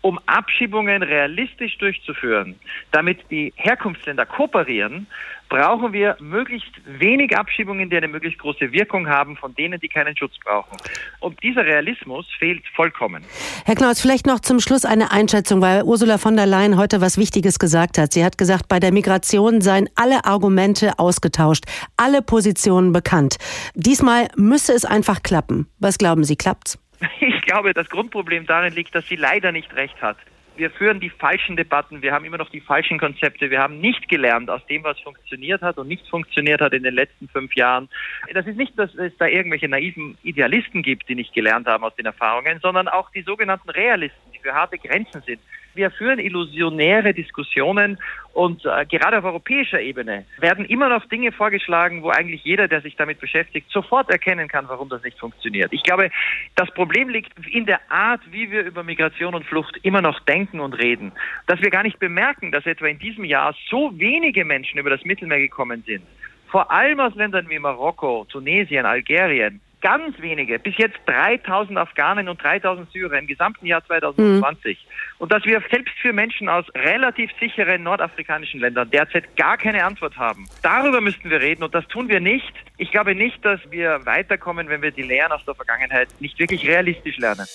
um 0.00 0.18
Abschiebungen 0.26 1.02
realistisch 1.02 1.76
durchzuführen, 1.78 2.54
damit 2.92 3.18
die 3.30 3.52
Herkunftsländer 3.56 4.26
kooperieren, 4.26 5.06
brauchen 5.48 5.92
wir 5.92 6.16
möglichst 6.20 6.70
wenig 6.86 7.36
Abschiebungen, 7.36 7.90
die 7.90 7.96
eine 7.96 8.08
möglichst 8.08 8.38
große 8.38 8.72
Wirkung 8.72 9.08
haben 9.08 9.36
von 9.36 9.54
denen, 9.54 9.80
die 9.80 9.88
keinen 9.88 10.16
Schutz 10.16 10.34
brauchen. 10.44 10.76
Und 11.20 11.42
dieser 11.42 11.64
Realismus 11.64 12.26
fehlt 12.38 12.62
vollkommen. 12.74 13.24
Herr 13.64 13.74
Klaus, 13.74 14.00
vielleicht 14.00 14.26
noch 14.26 14.40
zum 14.40 14.60
Schluss 14.60 14.84
eine 14.84 15.10
Einschätzung, 15.10 15.60
weil 15.60 15.82
Ursula 15.82 16.18
von 16.18 16.36
der 16.36 16.46
Leyen 16.46 16.76
heute 16.76 17.00
was 17.00 17.18
Wichtiges 17.18 17.58
gesagt 17.58 17.98
hat. 17.98 18.12
Sie 18.12 18.24
hat 18.24 18.38
gesagt, 18.38 18.68
bei 18.68 18.78
der 18.78 18.92
Migration 18.92 19.60
seien 19.60 19.88
alle 19.94 20.24
Argumente 20.24 20.98
ausgetauscht, 20.98 21.64
alle 21.96 22.22
Positionen 22.22 22.92
bekannt. 22.92 23.36
Diesmal 23.74 24.28
müsse 24.36 24.72
es 24.74 24.84
einfach 24.84 25.22
klappen. 25.22 25.66
Was 25.78 25.98
glauben 25.98 26.24
Sie, 26.24 26.36
klappt's? 26.36 26.78
Ich 27.20 27.42
glaube, 27.42 27.74
das 27.74 27.88
Grundproblem 27.88 28.46
darin 28.46 28.74
liegt, 28.74 28.94
dass 28.94 29.06
sie 29.08 29.16
leider 29.16 29.52
nicht 29.52 29.74
recht 29.74 30.00
hat. 30.02 30.16
Wir 30.56 30.70
führen 30.72 30.98
die 30.98 31.10
falschen 31.10 31.56
Debatten, 31.56 32.02
wir 32.02 32.12
haben 32.12 32.24
immer 32.24 32.36
noch 32.36 32.50
die 32.50 32.60
falschen 32.60 32.98
Konzepte, 32.98 33.48
wir 33.48 33.60
haben 33.60 33.80
nicht 33.80 34.08
gelernt 34.08 34.50
aus 34.50 34.66
dem, 34.66 34.82
was 34.82 34.98
funktioniert 34.98 35.62
hat 35.62 35.78
und 35.78 35.86
nicht 35.86 36.04
funktioniert 36.08 36.60
hat 36.60 36.72
in 36.72 36.82
den 36.82 36.94
letzten 36.94 37.28
fünf 37.28 37.54
Jahren. 37.54 37.88
Das 38.34 38.44
ist 38.44 38.56
nicht, 38.56 38.76
dass 38.76 38.92
es 38.96 39.16
da 39.18 39.26
irgendwelche 39.26 39.68
naiven 39.68 40.18
Idealisten 40.24 40.82
gibt, 40.82 41.08
die 41.08 41.14
nicht 41.14 41.32
gelernt 41.32 41.68
haben 41.68 41.84
aus 41.84 41.94
den 41.94 42.06
Erfahrungen, 42.06 42.58
sondern 42.60 42.88
auch 42.88 43.08
die 43.12 43.22
sogenannten 43.22 43.70
Realisten, 43.70 44.32
die 44.34 44.40
für 44.40 44.52
harte 44.52 44.78
Grenzen 44.78 45.22
sind. 45.22 45.40
Wir 45.74 45.90
führen 45.90 46.18
illusionäre 46.18 47.14
Diskussionen 47.14 47.98
und 48.32 48.64
äh, 48.64 48.86
gerade 48.86 49.18
auf 49.18 49.24
europäischer 49.24 49.80
Ebene 49.80 50.24
werden 50.38 50.64
immer 50.64 50.88
noch 50.88 51.04
Dinge 51.06 51.32
vorgeschlagen, 51.32 52.02
wo 52.02 52.10
eigentlich 52.10 52.44
jeder, 52.44 52.68
der 52.68 52.80
sich 52.80 52.96
damit 52.96 53.20
beschäftigt, 53.20 53.70
sofort 53.70 54.10
erkennen 54.10 54.48
kann, 54.48 54.68
warum 54.68 54.88
das 54.88 55.02
nicht 55.02 55.18
funktioniert. 55.18 55.72
Ich 55.72 55.82
glaube, 55.82 56.10
das 56.56 56.70
Problem 56.72 57.08
liegt 57.08 57.32
in 57.48 57.66
der 57.66 57.80
Art, 57.90 58.20
wie 58.30 58.50
wir 58.50 58.64
über 58.64 58.82
Migration 58.82 59.34
und 59.34 59.44
Flucht 59.44 59.78
immer 59.82 60.02
noch 60.02 60.20
denken 60.20 60.60
und 60.60 60.74
reden. 60.74 61.12
Dass 61.46 61.60
wir 61.60 61.70
gar 61.70 61.82
nicht 61.82 61.98
bemerken, 61.98 62.52
dass 62.52 62.66
etwa 62.66 62.86
in 62.86 62.98
diesem 62.98 63.24
Jahr 63.24 63.54
so 63.70 63.92
wenige 63.98 64.44
Menschen 64.44 64.78
über 64.78 64.90
das 64.90 65.04
Mittelmeer 65.04 65.38
gekommen 65.38 65.82
sind. 65.86 66.02
Vor 66.48 66.70
allem 66.70 66.98
aus 67.00 67.14
Ländern 67.14 67.48
wie 67.48 67.58
Marokko, 67.58 68.26
Tunesien, 68.30 68.86
Algerien, 68.86 69.60
ganz 69.80 70.18
wenige, 70.20 70.58
bis 70.58 70.76
jetzt 70.76 70.98
3000 71.06 71.78
Afghanen 71.78 72.28
und 72.28 72.42
3000 72.42 72.90
Syrer 72.92 73.18
im 73.18 73.26
gesamten 73.26 73.66
Jahr 73.66 73.84
2020. 73.84 74.78
Mhm. 74.78 74.92
Und 75.18 75.32
dass 75.32 75.44
wir 75.44 75.62
selbst 75.70 75.94
für 76.00 76.12
Menschen 76.12 76.48
aus 76.48 76.64
relativ 76.74 77.30
sicheren 77.40 77.82
nordafrikanischen 77.82 78.60
Ländern 78.60 78.90
derzeit 78.90 79.36
gar 79.36 79.56
keine 79.56 79.84
Antwort 79.84 80.16
haben. 80.16 80.48
Darüber 80.62 81.00
müssten 81.00 81.30
wir 81.30 81.40
reden 81.40 81.64
und 81.64 81.74
das 81.74 81.86
tun 81.88 82.08
wir 82.08 82.20
nicht. 82.20 82.52
Ich 82.76 82.90
glaube 82.90 83.14
nicht, 83.14 83.44
dass 83.44 83.60
wir 83.70 84.04
weiterkommen, 84.04 84.68
wenn 84.68 84.82
wir 84.82 84.90
die 84.90 85.02
Lehren 85.02 85.32
aus 85.32 85.44
der 85.44 85.54
Vergangenheit 85.54 86.08
nicht 86.20 86.38
wirklich 86.38 86.66
realistisch 86.66 87.18
lernen. 87.18 87.46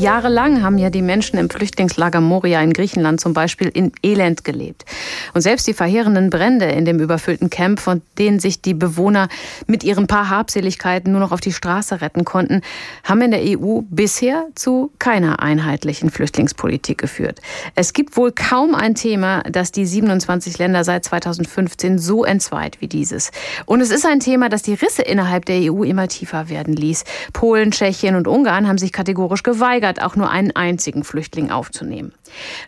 Jahrelang 0.00 0.62
haben 0.62 0.78
ja 0.78 0.88
die 0.88 1.02
Menschen 1.02 1.38
im 1.38 1.50
Flüchtlingslager 1.50 2.22
Moria 2.22 2.62
in 2.62 2.72
Griechenland 2.72 3.20
zum 3.20 3.34
Beispiel 3.34 3.68
in 3.68 3.92
Elend 4.02 4.44
gelebt. 4.44 4.86
Und 5.34 5.42
selbst 5.42 5.66
die 5.66 5.74
verheerenden 5.74 6.30
Brände 6.30 6.64
in 6.64 6.86
dem 6.86 7.00
überfüllten 7.00 7.50
Camp, 7.50 7.80
von 7.80 8.00
denen 8.18 8.40
sich 8.40 8.62
die 8.62 8.72
Bewohner 8.72 9.28
mit 9.66 9.84
ihren 9.84 10.06
paar 10.06 10.30
Habseligkeiten 10.30 11.12
nur 11.12 11.20
noch 11.20 11.32
auf 11.32 11.42
die 11.42 11.52
Straße 11.52 12.00
retten 12.00 12.24
konnten, 12.24 12.62
haben 13.04 13.20
in 13.20 13.30
der 13.30 13.42
EU 13.42 13.82
bisher 13.90 14.46
zu 14.54 14.90
keiner 14.98 15.40
einheitlichen 15.42 16.10
Flüchtlingspolitik 16.10 16.96
geführt. 16.96 17.42
Es 17.74 17.92
gibt 17.92 18.16
wohl 18.16 18.32
kaum 18.32 18.74
ein 18.74 18.94
Thema, 18.94 19.42
das 19.50 19.70
die 19.70 19.84
27 19.84 20.56
Länder 20.56 20.82
seit 20.82 21.04
2015 21.04 21.98
so 21.98 22.24
entzweit 22.24 22.80
wie 22.80 22.88
dieses. 22.88 23.32
Und 23.66 23.82
es 23.82 23.90
ist 23.90 24.06
ein 24.06 24.20
Thema, 24.20 24.48
das 24.48 24.62
die 24.62 24.74
Risse 24.74 25.02
innerhalb 25.02 25.44
der 25.44 25.70
EU 25.70 25.82
immer 25.82 26.08
tiefer 26.08 26.48
werden 26.48 26.74
ließ. 26.74 27.04
Polen, 27.34 27.70
Tschechien 27.70 28.14
und 28.14 28.26
Ungarn 28.26 28.66
haben 28.66 28.78
sich 28.78 28.92
kategorisch 28.92 29.42
geweigert, 29.42 29.89
verhindert, 29.90 30.02
auch 30.02 30.16
nur 30.16 30.30
einen 30.30 30.54
einzigen 30.54 31.04
Flüchtling 31.04 31.50
aufzunehmen. 31.50 32.12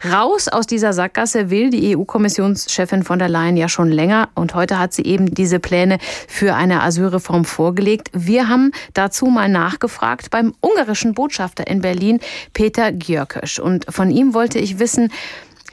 Raus 0.05 0.49
aus 0.49 0.67
dieser 0.67 0.93
Sackgasse 0.93 1.51
will 1.51 1.71
die 1.71 1.97
EU-Kommissionschefin 1.97 3.05
von 3.05 3.19
der 3.19 3.29
Leyen 3.29 3.57
ja 3.57 3.69
schon 3.69 3.91
länger 3.91 4.29
und 4.35 4.55
heute 4.55 4.79
hat 4.79 4.93
sie 4.93 5.05
eben 5.05 5.27
diese 5.35 5.61
Pläne 5.61 5.99
für 6.29 6.55
eine 6.55 6.83
Asylreform 6.83 7.45
vorgelegt. 7.45 8.11
Wir 8.13 8.49
haben 8.49 8.73
dazu 8.95 9.27
mal 9.27 9.49
nachgefragt 9.49 10.31
beim 10.31 10.55
ungarischen 10.61 11.15
Botschafter 11.15 11.67
in 11.67 11.81
Berlin, 11.81 12.21
Peter 12.53 12.91
Gjörkösch. 12.93 13.59
Und 13.61 13.87
von 13.89 14.11
ihm 14.11 14.35
wollte 14.35 14.59
ich 14.59 14.79
wissen, 14.79 15.11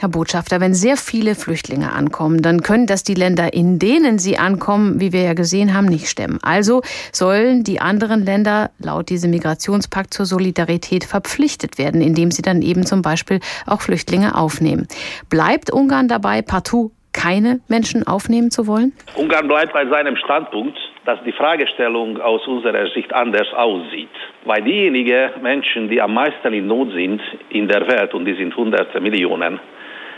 Herr 0.01 0.07
Botschafter, 0.07 0.61
wenn 0.61 0.73
sehr 0.73 0.95
viele 0.95 1.35
Flüchtlinge 1.35 1.91
ankommen, 1.91 2.41
dann 2.41 2.61
können 2.61 2.87
das 2.87 3.03
die 3.03 3.15
Länder, 3.15 3.53
in 3.53 3.79
denen 3.79 4.17
sie 4.17 4.37
ankommen, 4.37 5.01
wie 5.01 5.11
wir 5.11 5.23
ja 5.23 5.33
gesehen 5.33 5.73
haben, 5.73 5.87
nicht 5.87 6.07
stemmen. 6.07 6.39
Also 6.41 6.81
sollen 7.11 7.65
die 7.65 7.81
anderen 7.81 8.23
Länder 8.23 8.71
laut 8.79 9.09
diesem 9.09 9.31
Migrationspakt 9.31 10.13
zur 10.13 10.25
Solidarität 10.25 11.03
verpflichtet 11.03 11.77
werden, 11.77 12.01
indem 12.01 12.31
sie 12.31 12.41
dann 12.41 12.61
eben 12.61 12.85
zum 12.85 13.01
Beispiel 13.01 13.41
auch 13.67 13.81
Flüchtlinge 13.81 14.35
aufnehmen. 14.35 14.87
Bleibt 15.29 15.69
Ungarn 15.69 16.07
dabei, 16.07 16.41
partout 16.43 16.91
keine 17.11 17.59
Menschen 17.67 18.07
aufnehmen 18.07 18.51
zu 18.51 18.67
wollen? 18.67 18.93
Ungarn 19.15 19.49
bleibt 19.49 19.73
bei 19.73 19.85
seinem 19.85 20.15
Standpunkt, 20.15 20.77
dass 21.03 21.19
die 21.25 21.33
Fragestellung 21.33 22.21
aus 22.21 22.47
unserer 22.47 22.87
Sicht 22.93 23.13
anders 23.13 23.51
aussieht. 23.53 24.07
Weil 24.45 24.61
diejenigen 24.61 25.29
Menschen, 25.41 25.89
die 25.89 26.01
am 26.01 26.13
meisten 26.13 26.53
in 26.53 26.67
Not 26.67 26.93
sind 26.93 27.21
in 27.49 27.67
der 27.67 27.85
Welt, 27.87 28.13
und 28.13 28.23
die 28.23 28.35
sind 28.35 28.55
hunderte 28.55 29.01
Millionen, 29.01 29.59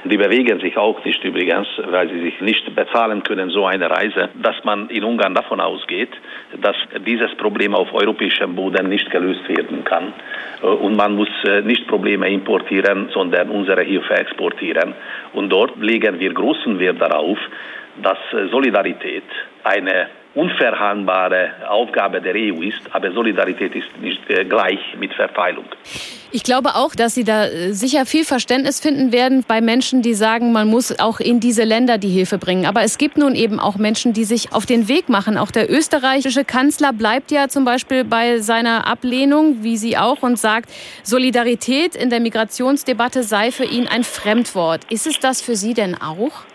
die 0.03 0.17
bewegen 0.17 0.59
sich 0.59 0.77
auch 0.77 1.03
nicht 1.05 1.23
übrigens, 1.23 1.67
weil 1.89 2.09
sie 2.09 2.21
sich 2.21 2.41
nicht 2.41 2.75
bezahlen 2.75 3.23
können, 3.23 3.49
so 3.49 3.65
eine 3.65 3.89
Reise, 3.89 4.29
dass 4.41 4.55
man 4.63 4.89
in 4.89 5.03
Ungarn 5.03 5.35
davon 5.35 5.59
ausgeht, 5.59 6.09
dass 6.59 6.75
dieses 7.05 7.35
Problem 7.35 7.75
auf 7.75 7.93
europäischem 7.93 8.55
Boden 8.55 8.89
nicht 8.89 9.09
gelöst 9.11 9.47
werden 9.47 9.83
kann. 9.83 10.13
Äh, 10.61 10.65
und 10.65 10.95
man 10.95 11.15
muss 11.15 11.29
äh, 11.45 11.61
nicht 11.61 11.87
Probleme 11.87 12.29
importieren, 12.29 13.09
sondern 13.13 13.49
unsere 13.49 13.83
Hilfe 13.83 14.15
exportieren. 14.15 14.93
Und 15.33 15.49
dort 15.49 15.77
legen 15.79 16.19
wir 16.19 16.33
großen 16.33 16.79
Wert 16.79 16.99
darauf, 16.99 17.37
dass 18.01 18.17
äh, 18.33 18.47
Solidarität 18.47 19.23
eine 19.63 20.07
unverhandelbare 20.33 21.51
Aufgabe 21.67 22.21
der 22.21 22.33
EU 22.35 22.61
ist, 22.61 22.79
aber 22.91 23.11
Solidarität 23.11 23.75
ist 23.75 23.87
nicht 23.99 24.21
äh, 24.29 24.45
gleich 24.45 24.79
mit 24.97 25.13
Verteilung. 25.13 25.65
Ich 26.31 26.43
glaube 26.43 26.69
auch, 26.75 26.95
dass 26.95 27.15
Sie 27.15 27.25
da 27.25 27.47
äh, 27.47 27.73
sicher 27.73 28.05
viel 28.05 28.23
Verständnis 28.23 28.79
finden 28.79 29.11
werden 29.11 29.43
bei 29.45 29.59
Menschen, 29.59 30.01
die 30.01 30.13
sagen, 30.13 30.53
man 30.53 30.69
muss 30.69 30.97
auch 31.01 31.19
in 31.19 31.41
diese 31.41 31.65
Länder 31.65 31.97
die 31.97 32.07
Hilfe 32.07 32.37
bringen. 32.37 32.65
Aber 32.65 32.83
es 32.83 32.97
gibt 32.97 33.17
nun 33.17 33.35
eben 33.35 33.59
auch 33.59 33.75
Menschen, 33.75 34.13
die 34.13 34.23
sich 34.23 34.53
auf 34.53 34.65
den 34.65 34.87
Weg 34.87 35.09
machen. 35.09 35.37
Auch 35.37 35.51
der 35.51 35.69
österreichische 35.69 36.45
Kanzler 36.45 36.93
bleibt 36.93 37.31
ja 37.31 37.49
zum 37.49 37.65
Beispiel 37.65 38.05
bei 38.05 38.37
seiner 38.37 38.87
Ablehnung, 38.87 39.63
wie 39.63 39.75
Sie 39.75 39.97
auch, 39.97 40.23
und 40.23 40.39
sagt, 40.39 40.69
Solidarität 41.03 41.97
in 41.97 42.09
der 42.09 42.21
Migrationsdebatte 42.21 43.23
sei 43.23 43.51
für 43.51 43.65
ihn 43.65 43.89
ein 43.89 44.05
Fremdwort. 44.05 44.85
Ist 44.89 45.07
es 45.07 45.19
das 45.19 45.41
für 45.41 45.55
Sie 45.55 45.73
denn 45.73 45.95
auch? 45.95 46.45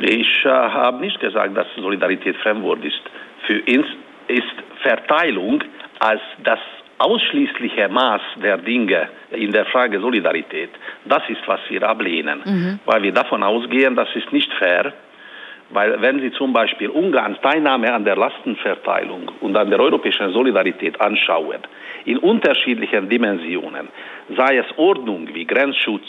Ich 0.00 0.44
äh, 0.44 0.48
habe 0.48 1.00
nicht 1.00 1.18
gesagt, 1.20 1.56
dass 1.56 1.66
Solidarität 1.76 2.36
Fremdwort 2.36 2.84
ist. 2.84 3.00
Für 3.48 3.62
uns 3.62 3.86
ist 4.28 4.56
Verteilung 4.82 5.64
als 6.00 6.20
das 6.44 6.58
ausschließliche 6.98 7.88
Maß 7.88 8.20
der 8.42 8.58
Dinge 8.58 9.08
in 9.30 9.52
der 9.52 9.64
Frage 9.64 9.98
Solidarität, 10.00 10.68
das 11.06 11.22
ist, 11.30 11.40
was 11.46 11.60
wir 11.70 11.82
ablehnen. 11.82 12.42
Mhm. 12.44 12.80
Weil 12.84 13.02
wir 13.04 13.12
davon 13.12 13.42
ausgehen, 13.42 13.96
das 13.96 14.08
ist 14.14 14.30
nicht 14.32 14.52
fair, 14.52 14.92
weil 15.70 16.00
wenn 16.02 16.20
Sie 16.20 16.30
zum 16.32 16.52
Beispiel 16.52 16.90
Ungarns 16.90 17.40
Teilnahme 17.40 17.92
an 17.92 18.04
der 18.04 18.16
Lastenverteilung 18.16 19.30
und 19.40 19.56
an 19.56 19.70
der 19.70 19.80
europäischen 19.80 20.30
Solidarität 20.32 21.00
anschauen, 21.00 21.62
in 22.04 22.18
unterschiedlichen 22.18 23.08
Dimensionen, 23.08 23.88
sei 24.36 24.58
es 24.58 24.66
Ordnung 24.76 25.28
wie 25.32 25.46
Grenzschutz, 25.46 26.06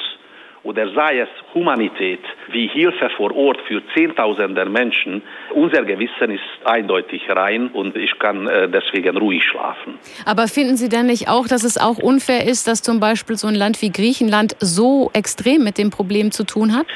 oder 0.63 0.89
sei 0.93 1.19
es 1.19 1.29
Humanität 1.53 2.19
wie 2.51 2.67
Hilfe 2.67 3.09
vor 3.15 3.35
Ort 3.35 3.59
für 3.67 3.81
Zehntausende 3.95 4.65
Menschen, 4.65 5.21
unser 5.53 5.83
Gewissen 5.83 6.31
ist 6.31 6.43
eindeutig 6.65 7.29
rein 7.29 7.69
und 7.69 7.95
ich 7.95 8.17
kann 8.19 8.47
äh, 8.47 8.69
deswegen 8.69 9.17
ruhig 9.17 9.43
schlafen. 9.43 9.97
Aber 10.25 10.47
finden 10.47 10.75
Sie 10.75 10.89
denn 10.89 11.05
nicht 11.05 11.27
auch, 11.29 11.47
dass 11.47 11.63
es 11.63 11.77
auch 11.77 11.97
unfair 11.97 12.45
ist, 12.45 12.67
dass 12.67 12.81
zum 12.81 12.99
Beispiel 12.99 13.35
so 13.37 13.47
ein 13.47 13.55
Land 13.55 13.81
wie 13.81 13.91
Griechenland 13.91 14.55
so 14.59 15.09
extrem 15.13 15.63
mit 15.63 15.77
dem 15.77 15.89
Problem 15.89 16.31
zu 16.31 16.43
tun 16.45 16.75
hat? 16.75 16.87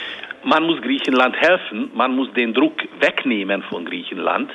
Man 0.43 0.63
muss 0.63 0.81
Griechenland 0.81 1.35
helfen, 1.37 1.89
man 1.93 2.15
muss 2.15 2.31
den 2.33 2.53
Druck 2.53 2.75
wegnehmen 2.99 3.63
von 3.63 3.85
Griechenland. 3.85 4.51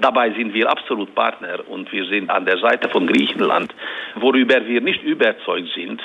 Dabei 0.00 0.30
sind 0.32 0.54
wir 0.54 0.70
absolut 0.70 1.12
Partner 1.14 1.58
und 1.68 1.90
wir 1.90 2.04
sind 2.06 2.30
an 2.30 2.44
der 2.44 2.58
Seite 2.58 2.88
von 2.88 3.06
Griechenland. 3.06 3.74
Worüber 4.14 4.64
wir 4.66 4.80
nicht 4.80 5.02
überzeugt 5.02 5.68
sind, 5.74 6.00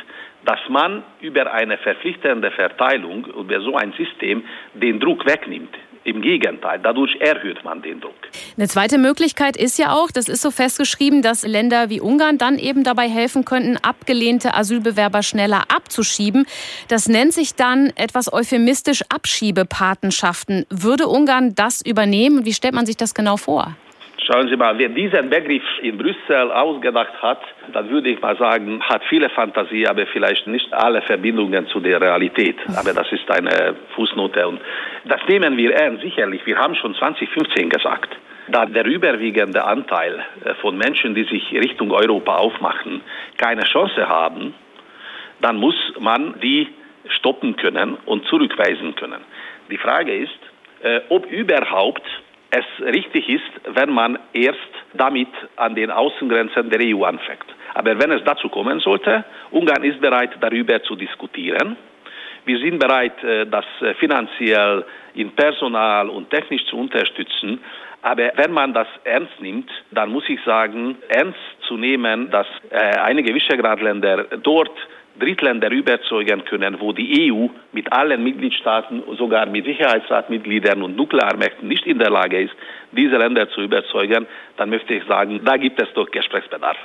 dass 0.46 0.60
man 0.70 1.04
über 1.22 1.52
eine 1.52 1.78
verpflichtende 1.78 2.52
Verteilung, 2.52 3.26
über 3.26 3.62
so 3.62 3.76
ein 3.76 3.94
System, 3.94 4.44
den 4.74 5.00
Druck 5.00 5.26
wegnimmt. 5.26 5.76
Im 6.06 6.22
Gegenteil, 6.22 6.82
dadurch 6.84 7.16
erhöht 7.22 7.64
man 7.64 7.82
den 7.82 8.02
Druck. 8.02 8.14
Eine 8.58 8.68
zweite 8.68 8.98
Möglichkeit 8.98 9.56
ist 9.56 9.80
ja 9.80 9.94
auch, 9.94 10.12
das 10.12 10.28
ist 10.28 10.42
so 10.42 10.52
festgeschrieben, 10.52 11.22
dass 11.22 11.48
Länder 11.48 11.90
wie 11.90 12.02
Ungarn 12.02 12.38
dann 12.38 12.60
eben 12.60 12.84
dabei 12.84 13.08
helfen 13.08 13.46
könnten, 13.46 13.78
abgelehnte 13.78 14.54
Asylbewerber 14.54 15.24
schneller 15.24 15.64
abzuschieben. 15.74 16.46
Das 16.90 17.08
nennt 17.08 17.32
sich 17.32 17.56
dann 17.56 17.94
etwas 17.96 18.32
euphemistisch 18.34 19.04
Abschiebepatenschaften. 19.08 20.66
Würde 20.70 21.08
Ungarn 21.08 21.56
das 21.56 21.82
übernehmen? 21.82 22.46
Wie 22.46 22.54
stellt 22.54 22.74
man 22.74 22.86
sich 22.86 22.98
das 22.98 23.14
genau 23.14 23.38
vor? 23.38 23.78
Schauen 24.25 24.48
Sie 24.48 24.56
mal, 24.56 24.77
wer 24.77 24.88
diesen 24.88 25.30
Begriff 25.30 25.63
in 25.82 25.98
Brüssel 25.98 26.50
ausgedacht 26.51 27.22
hat, 27.22 27.42
dann 27.74 27.89
würde 27.89 28.10
ich 28.10 28.22
mal 28.22 28.38
sagen, 28.38 28.82
hat 28.82 29.03
viele 29.10 29.30
Fantasie, 29.30 29.86
aber 29.86 30.08
vielleicht 30.08 30.48
nicht 30.48 30.74
alle 30.74 31.01
Verbindungen 31.01 31.68
zu 31.68 31.82
der 31.82 32.00
Realität. 32.00 32.56
Aber 32.77 32.94
das 32.94 33.12
ist 33.12 33.30
eine 33.30 33.75
Fußnote 33.96 34.48
und 34.48 34.62
das 35.03 35.20
nehmen 35.27 35.58
wir 35.58 35.74
ernst, 35.74 36.03
sicherlich. 36.03 36.46
Wir 36.46 36.58
haben 36.58 36.74
schon 36.75 36.96
2015 36.96 37.70
gesagt, 37.70 38.15
da 38.48 38.65
der 38.65 38.86
überwiegende 38.86 39.62
Anteil 39.62 40.24
äh, 40.46 40.53
von 40.56 40.77
Menschen, 40.77 41.15
die 41.15 41.25
sich 41.25 41.51
Richtung 41.51 41.92
Europa 41.92 42.38
aufmachen, 42.38 43.01
keine 43.38 43.63
Chance 43.63 44.08
haben, 44.08 44.53
dann 45.42 45.58
muss 45.58 45.75
man 46.00 46.39
die 46.39 46.70
stoppen 47.10 47.58
können 47.58 47.98
und 48.06 48.25
zurückweisen 48.27 48.96
können. 48.96 49.22
Die 49.70 49.77
Frage 49.77 50.15
ist, 50.15 50.39
äh, 50.82 51.01
ob 51.10 51.25
überhaupt 51.30 52.03
es 52.54 52.86
richtig 52.86 53.28
ist, 53.30 53.76
wenn 53.76 53.92
man 53.92 54.20
erst 54.34 54.60
damit 54.94 55.30
an 55.56 55.74
den 55.74 55.90
Außengrenzen 55.90 56.70
der 56.70 56.82
EU 56.82 57.04
anfängt. 57.04 57.46
Aber 57.74 58.00
wenn 58.00 58.12
es 58.12 58.24
dazu 58.24 58.48
kommen 58.50 58.80
sollte, 58.80 59.26
Ungarn 59.50 59.84
ist 59.84 60.00
bereit, 60.00 60.32
darüber 60.40 60.82
zu 60.84 60.96
diskutieren. 60.96 61.76
Wir 62.46 62.60
sind 62.60 62.78
bereit, 62.78 63.24
äh, 63.24 63.48
das 63.48 63.66
finanziell 64.00 64.86
in 65.16 65.32
Personal 65.32 66.10
und 66.10 66.30
technisch 66.30 66.66
zu 66.66 66.78
unterstützen. 66.78 67.60
Aber 68.04 68.32
wenn 68.36 68.52
man 68.52 68.74
das 68.74 68.88
ernst 69.06 69.40
nimmt, 69.40 69.72
dann 69.92 70.12
muss 70.12 70.28
ich 70.28 70.40
sagen, 70.44 70.98
ernst 71.08 71.40
zu 71.68 71.78
nehmen, 71.78 72.30
dass 72.30 72.48
äh, 72.70 72.76
einige 73.00 73.34
Visegrad-Länder 73.34 74.26
dort 74.44 74.78
Drittländer 75.20 75.70
überzeugen 75.70 76.43
können, 76.46 76.79
wo 76.79 76.91
die 76.91 77.32
EU 77.32 77.48
mit 77.72 77.91
allen 77.93 78.24
Mitgliedstaaten, 78.24 79.03
sogar 79.17 79.46
mit 79.46 79.65
Sicherheitsratmitgliedern 79.65 80.82
und 80.82 80.96
Nuklearmächten 80.96 81.67
nicht 81.67 81.86
in 81.86 82.00
der 82.00 82.10
Lage 82.10 82.41
ist, 82.41 82.53
diese 82.91 83.17
Länder 83.17 83.50
zu 83.50 83.62
überzeugen, 83.62 84.27
dann 84.58 84.70
möchte 84.70 84.93
ich 84.93 85.03
sagen, 85.05 85.41
da 85.43 85.58
gibt 85.58 85.82
es 85.82 85.88
doch 85.93 86.10
Gesprächsbedarf. 86.10 86.77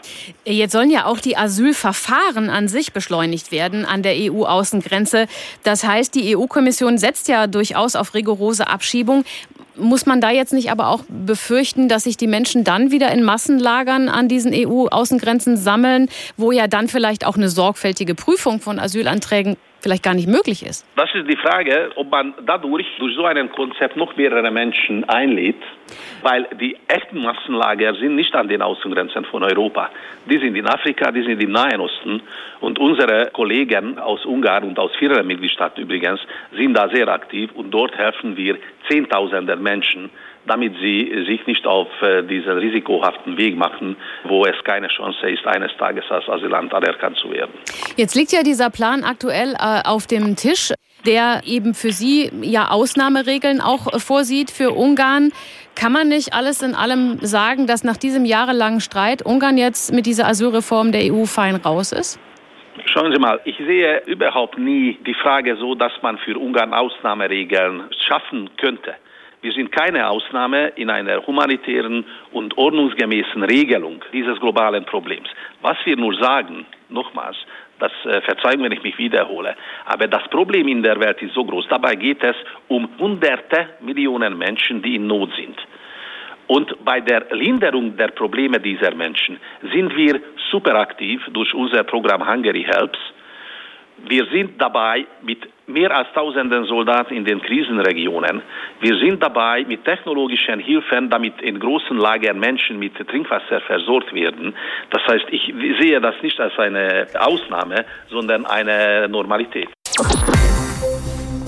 Jetzt 0.45 0.73
sollen 0.73 0.91
ja 0.91 1.05
auch 1.05 1.21
die 1.21 1.37
Asylverfahren 1.37 2.51
an 2.51 2.69
sich 2.69 2.93
beschleunigt 2.93 3.53
werden 3.53 3.85
an 3.85 4.03
der 4.03 4.15
EU-Außengrenze. 4.17 5.27
Das 5.65 5.87
heißt, 5.87 6.15
die 6.15 6.37
EU-Kommission 6.37 6.99
setzt 6.99 7.29
ja 7.29 7.47
durchaus 7.47 7.97
auf 7.97 8.15
rigorose 8.15 8.69
Abschiebung. 8.69 9.25
Muss 9.79 10.07
man 10.07 10.21
da 10.21 10.31
jetzt 10.31 10.53
nicht 10.53 10.71
aber 10.71 10.89
auch 10.89 11.05
befürchten, 11.09 11.89
dass 11.89 12.05
sich 12.05 12.17
die 12.17 12.27
Menschen 12.27 12.65
dann 12.65 12.91
wieder 12.91 13.13
in 13.13 13.23
Massenlagern 13.23 14.09
an 14.09 14.29
diesen 14.29 14.53
EU-Außengrenzen 14.55 15.57
sammeln, 15.57 16.09
wo 16.37 16.53
ja 16.53 16.67
dann 16.67 16.89
vielleicht 16.89 17.25
auch 17.25 17.37
eine 17.37 17.49
sorgfältige 17.49 18.15
Prüfung 18.15 18.61
von 18.61 18.79
Asylanträgen 18.79 19.57
vielleicht 19.81 20.03
gar 20.03 20.15
nicht 20.15 20.29
möglich 20.29 20.65
ist? 20.65 20.87
Das 20.97 21.09
ist 21.15 21.29
die 21.29 21.37
Frage, 21.37 21.91
ob 21.97 22.11
man 22.11 22.35
dadurch 22.45 22.87
durch 22.99 23.15
so 23.15 23.25
ein 23.25 23.51
Konzept 23.53 23.97
noch 23.97 24.17
mehrere 24.17 24.51
Menschen 24.51 25.09
einlädt, 25.09 25.63
weil 26.23 26.47
die 26.61 26.77
echten 26.89 27.23
Massenlager 27.23 27.95
sind 27.95 28.17
nicht 28.17 28.35
an 28.35 28.49
den 28.49 28.63
Außengrenzen 28.63 29.25
von 29.27 29.43
Europa. 29.43 29.91
Die 30.27 30.39
sind 30.39 30.57
in 30.57 30.67
Afrika, 30.67 31.11
die 31.11 31.23
sind 31.23 31.43
im 31.43 31.53
Nahen 31.53 31.81
Osten 31.81 32.23
und 32.61 32.79
unsere 32.79 33.31
Kollegen 33.33 33.99
aus 33.99 34.25
Ungarn 34.25 34.65
und 34.65 34.79
aus 34.79 34.91
vielen 34.99 35.27
Mitgliedstaaten 35.27 35.83
übrigens 35.83 36.21
sind 36.57 36.75
da 36.75 36.89
sehr 36.89 37.09
aktiv 37.09 37.51
und 37.55 37.71
dort 37.71 37.97
helfen 37.97 38.37
wir 38.37 38.59
Zehntausenden 38.89 39.63
Menschen, 39.63 40.11
damit 40.49 40.75
sie 40.81 41.25
sich 41.27 41.47
nicht 41.47 41.67
auf 41.67 41.89
äh, 42.03 42.23
diesen 42.23 42.53
risikohaften 42.59 43.37
Weg 43.37 43.57
machen, 43.57 43.97
wo 44.25 44.45
es 44.45 44.57
keine 44.65 44.89
Chance 44.89 45.29
ist, 45.29 45.47
eines 45.47 45.77
Tages 45.77 46.05
als 46.11 46.29
Asylant 46.29 46.73
anerkannt 46.75 47.19
zu 47.19 47.31
werden. 47.31 47.53
Jetzt 47.97 48.15
liegt 48.15 48.33
ja 48.33 48.43
dieser 48.43 48.71
Plan 48.71 49.05
aktuell 49.05 49.55
äh, 49.55 49.83
auf 49.85 50.07
dem 50.07 50.37
Tisch, 50.37 50.73
der 51.07 51.43
eben 51.47 51.75
für 51.75 51.93
Sie 51.93 52.31
ja 52.43 52.71
Ausnahmeregeln 52.71 53.61
auch 53.61 54.01
vorsieht 54.01 54.51
für 54.51 54.71
Ungarn. 54.71 55.33
Kann 55.75 55.93
man 55.93 56.09
nicht 56.09 56.35
alles 56.35 56.63
in 56.63 56.75
allem 56.75 57.19
sagen, 57.21 57.67
dass 57.67 57.85
nach 57.85 57.97
diesem 57.97 58.25
jahrelangen 58.25 58.81
Streit 58.81 59.23
Ungarn 59.25 59.59
jetzt 59.59 59.95
mit 59.95 60.07
dieser 60.07 60.27
Asylreform 60.27 60.91
der 60.93 61.13
EU 61.13 61.25
fein 61.25 61.57
raus 61.57 61.93
ist? 61.93 62.19
Schauen 62.87 63.13
Sie 63.13 63.19
mal, 63.19 63.41
ich 63.45 63.57
sehe 63.57 64.03
überhaupt 64.07 64.59
nie 64.59 64.99
die 65.07 65.15
Frage 65.15 65.57
so, 65.57 65.75
dass 65.75 65.93
man 66.03 66.19
für 66.19 66.39
Ungarn 66.39 66.73
Ausnahmeregeln 66.73 67.85
schaffen 68.07 68.51
könnte. 68.57 68.95
Wir 69.41 69.53
sind 69.53 69.71
keine 69.71 70.09
Ausnahme 70.09 70.69
in 70.75 70.91
einer 70.91 71.25
humanitären 71.25 72.05
und 72.33 72.59
ordnungsgemäßen 72.59 73.43
Regelung 73.45 74.05
dieses 74.13 74.39
globalen 74.41 74.85
Problems. 74.85 75.29
Was 75.63 75.77
wir 75.85 75.97
nur 75.97 76.15
sagen, 76.15 76.67
nochmals, 76.89 77.37
das 77.79 77.93
äh, 78.05 78.21
verzeihen, 78.23 78.63
wenn 78.63 78.73
ich 78.73 78.83
mich 78.83 78.99
wiederhole. 78.99 79.55
Aber 79.85 80.09
das 80.09 80.27
Problem 80.31 80.67
in 80.67 80.83
der 80.83 80.99
Welt 80.99 81.23
ist 81.23 81.35
so 81.35 81.45
groß. 81.45 81.67
Dabei 81.69 81.95
geht 81.95 82.23
es 82.25 82.35
um 82.67 82.89
hunderte 82.99 83.69
Millionen 83.81 84.37
Menschen, 84.37 84.83
die 84.83 84.97
in 84.97 85.07
Not 85.07 85.31
sind. 85.37 85.57
Und 86.49 86.85
bei 86.85 87.01
der 87.01 87.27
Linderung 87.31 87.97
der 87.97 88.09
Probleme 88.09 88.59
dieser 88.59 88.95
Menschen 88.95 89.39
sind 89.73 89.95
wir 89.95 90.21
super 90.51 90.75
aktiv 90.77 91.23
durch 91.33 91.55
unser 91.55 91.85
Programm 91.85 92.27
Hungary 92.27 92.65
Helps. 92.65 92.99
Wir 93.99 94.25
sind 94.33 94.61
dabei 94.61 95.07
mit 95.23 95.47
mehr 95.69 95.95
als 95.97 96.09
tausenden 96.15 96.65
Soldaten 96.65 97.15
in 97.15 97.25
den 97.25 97.41
Krisenregionen. 97.41 98.43
Wir 98.81 98.97
sind 98.99 99.23
dabei 99.23 99.65
mit 99.65 99.85
technologischen 99.85 100.61
Hilfen, 100.61 101.11
damit 101.11 101.41
in 101.43 101.61
großen 101.61 101.97
Lagern 101.97 102.41
Menschen 102.41 102.79
mit 102.79 102.95
Trinkwasser 102.95 103.61
versorgt 103.61 104.13
werden. 104.15 104.55
Das 104.91 105.03
heißt, 105.07 105.27
ich 105.31 105.53
sehe 105.81 106.01
das 106.01 106.15
nicht 106.23 106.41
als 106.41 106.59
eine 106.59 107.07
Ausnahme, 107.19 107.85
sondern 108.09 108.47
eine 108.47 109.09
Normalität. 109.09 109.69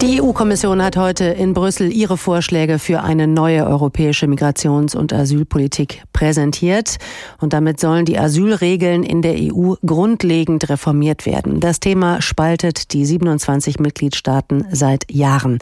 Die 0.02 0.20
EU-Kommission 0.22 0.82
hat 0.82 0.96
heute 0.96 1.24
in 1.24 1.52
Brüssel 1.52 1.92
ihre 1.92 2.16
Vorschläge 2.16 2.78
für 2.78 3.02
eine 3.02 3.26
neue 3.26 3.66
europäische 3.66 4.26
Migrations- 4.26 4.96
und 4.96 5.12
Asylpolitik 5.12 6.02
präsentiert. 6.20 6.98
Und 7.40 7.54
damit 7.54 7.80
sollen 7.80 8.04
die 8.04 8.18
Asylregeln 8.18 9.04
in 9.04 9.22
der 9.22 9.36
EU 9.36 9.74
grundlegend 9.84 10.68
reformiert 10.68 11.24
werden. 11.24 11.60
Das 11.60 11.80
Thema 11.80 12.20
spaltet 12.20 12.92
die 12.92 13.06
27 13.06 13.80
Mitgliedstaaten 13.80 14.66
seit 14.70 15.10
Jahren. 15.10 15.60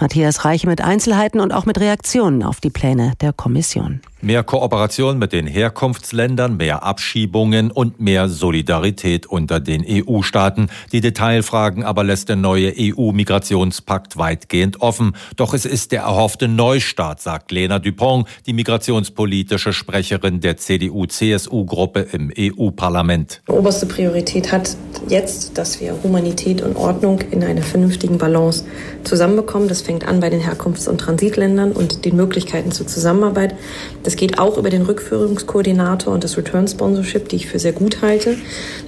Matthias 0.00 0.44
Reiche 0.44 0.66
mit 0.66 0.80
Einzelheiten 0.80 1.38
und 1.38 1.52
auch 1.52 1.66
mit 1.66 1.78
Reaktionen 1.78 2.42
auf 2.42 2.60
die 2.60 2.70
Pläne 2.70 3.12
der 3.20 3.32
Kommission. 3.32 4.00
Mehr 4.24 4.44
Kooperation 4.44 5.18
mit 5.18 5.32
den 5.32 5.48
Herkunftsländern, 5.48 6.56
mehr 6.56 6.84
Abschiebungen 6.84 7.72
und 7.72 8.00
mehr 8.00 8.28
Solidarität 8.28 9.26
unter 9.26 9.58
den 9.58 9.84
EU-Staaten. 9.84 10.68
Die 10.92 11.00
Detailfragen 11.00 11.82
aber 11.82 12.04
lässt 12.04 12.28
der 12.28 12.36
neue 12.36 12.72
EU-Migrationspakt 12.78 14.16
weitgehend 14.16 14.80
offen. 14.80 15.16
Doch 15.34 15.54
es 15.54 15.64
ist 15.64 15.90
der 15.90 16.02
erhoffte 16.02 16.46
Neustart, 16.46 17.20
sagt 17.20 17.50
Lena 17.50 17.80
Dupont, 17.80 18.28
die 18.46 18.52
migrationspolitische 18.52 19.72
Sprecherin 19.72 19.91
der 20.40 20.56
CDU-CSU-Gruppe 20.56 22.06
im 22.12 22.32
EU-Parlament. 22.38 23.42
Oberste 23.48 23.86
Priorität 23.86 24.52
hat 24.52 24.76
jetzt, 25.08 25.58
dass 25.58 25.80
wir 25.80 25.96
Humanität 26.04 26.62
und 26.62 26.76
Ordnung 26.76 27.20
in 27.32 27.42
einer 27.42 27.62
vernünftigen 27.62 28.18
Balance 28.18 28.64
zusammenbekommen. 29.02 29.66
Das 29.66 29.82
fängt 29.82 30.06
an 30.06 30.20
bei 30.20 30.30
den 30.30 30.40
Herkunfts- 30.40 30.88
und 30.88 30.98
Transitländern 30.98 31.72
und 31.72 32.04
den 32.04 32.14
Möglichkeiten 32.14 32.70
zur 32.70 32.86
Zusammenarbeit. 32.86 33.56
Das 34.04 34.12
das 34.12 34.18
geht 34.18 34.38
auch 34.38 34.58
über 34.58 34.68
den 34.68 34.82
Rückführungskoordinator 34.82 36.12
und 36.12 36.22
das 36.22 36.36
Return 36.36 36.68
Sponsorship, 36.68 37.30
die 37.30 37.36
ich 37.36 37.46
für 37.46 37.58
sehr 37.58 37.72
gut 37.72 38.02
halte. 38.02 38.36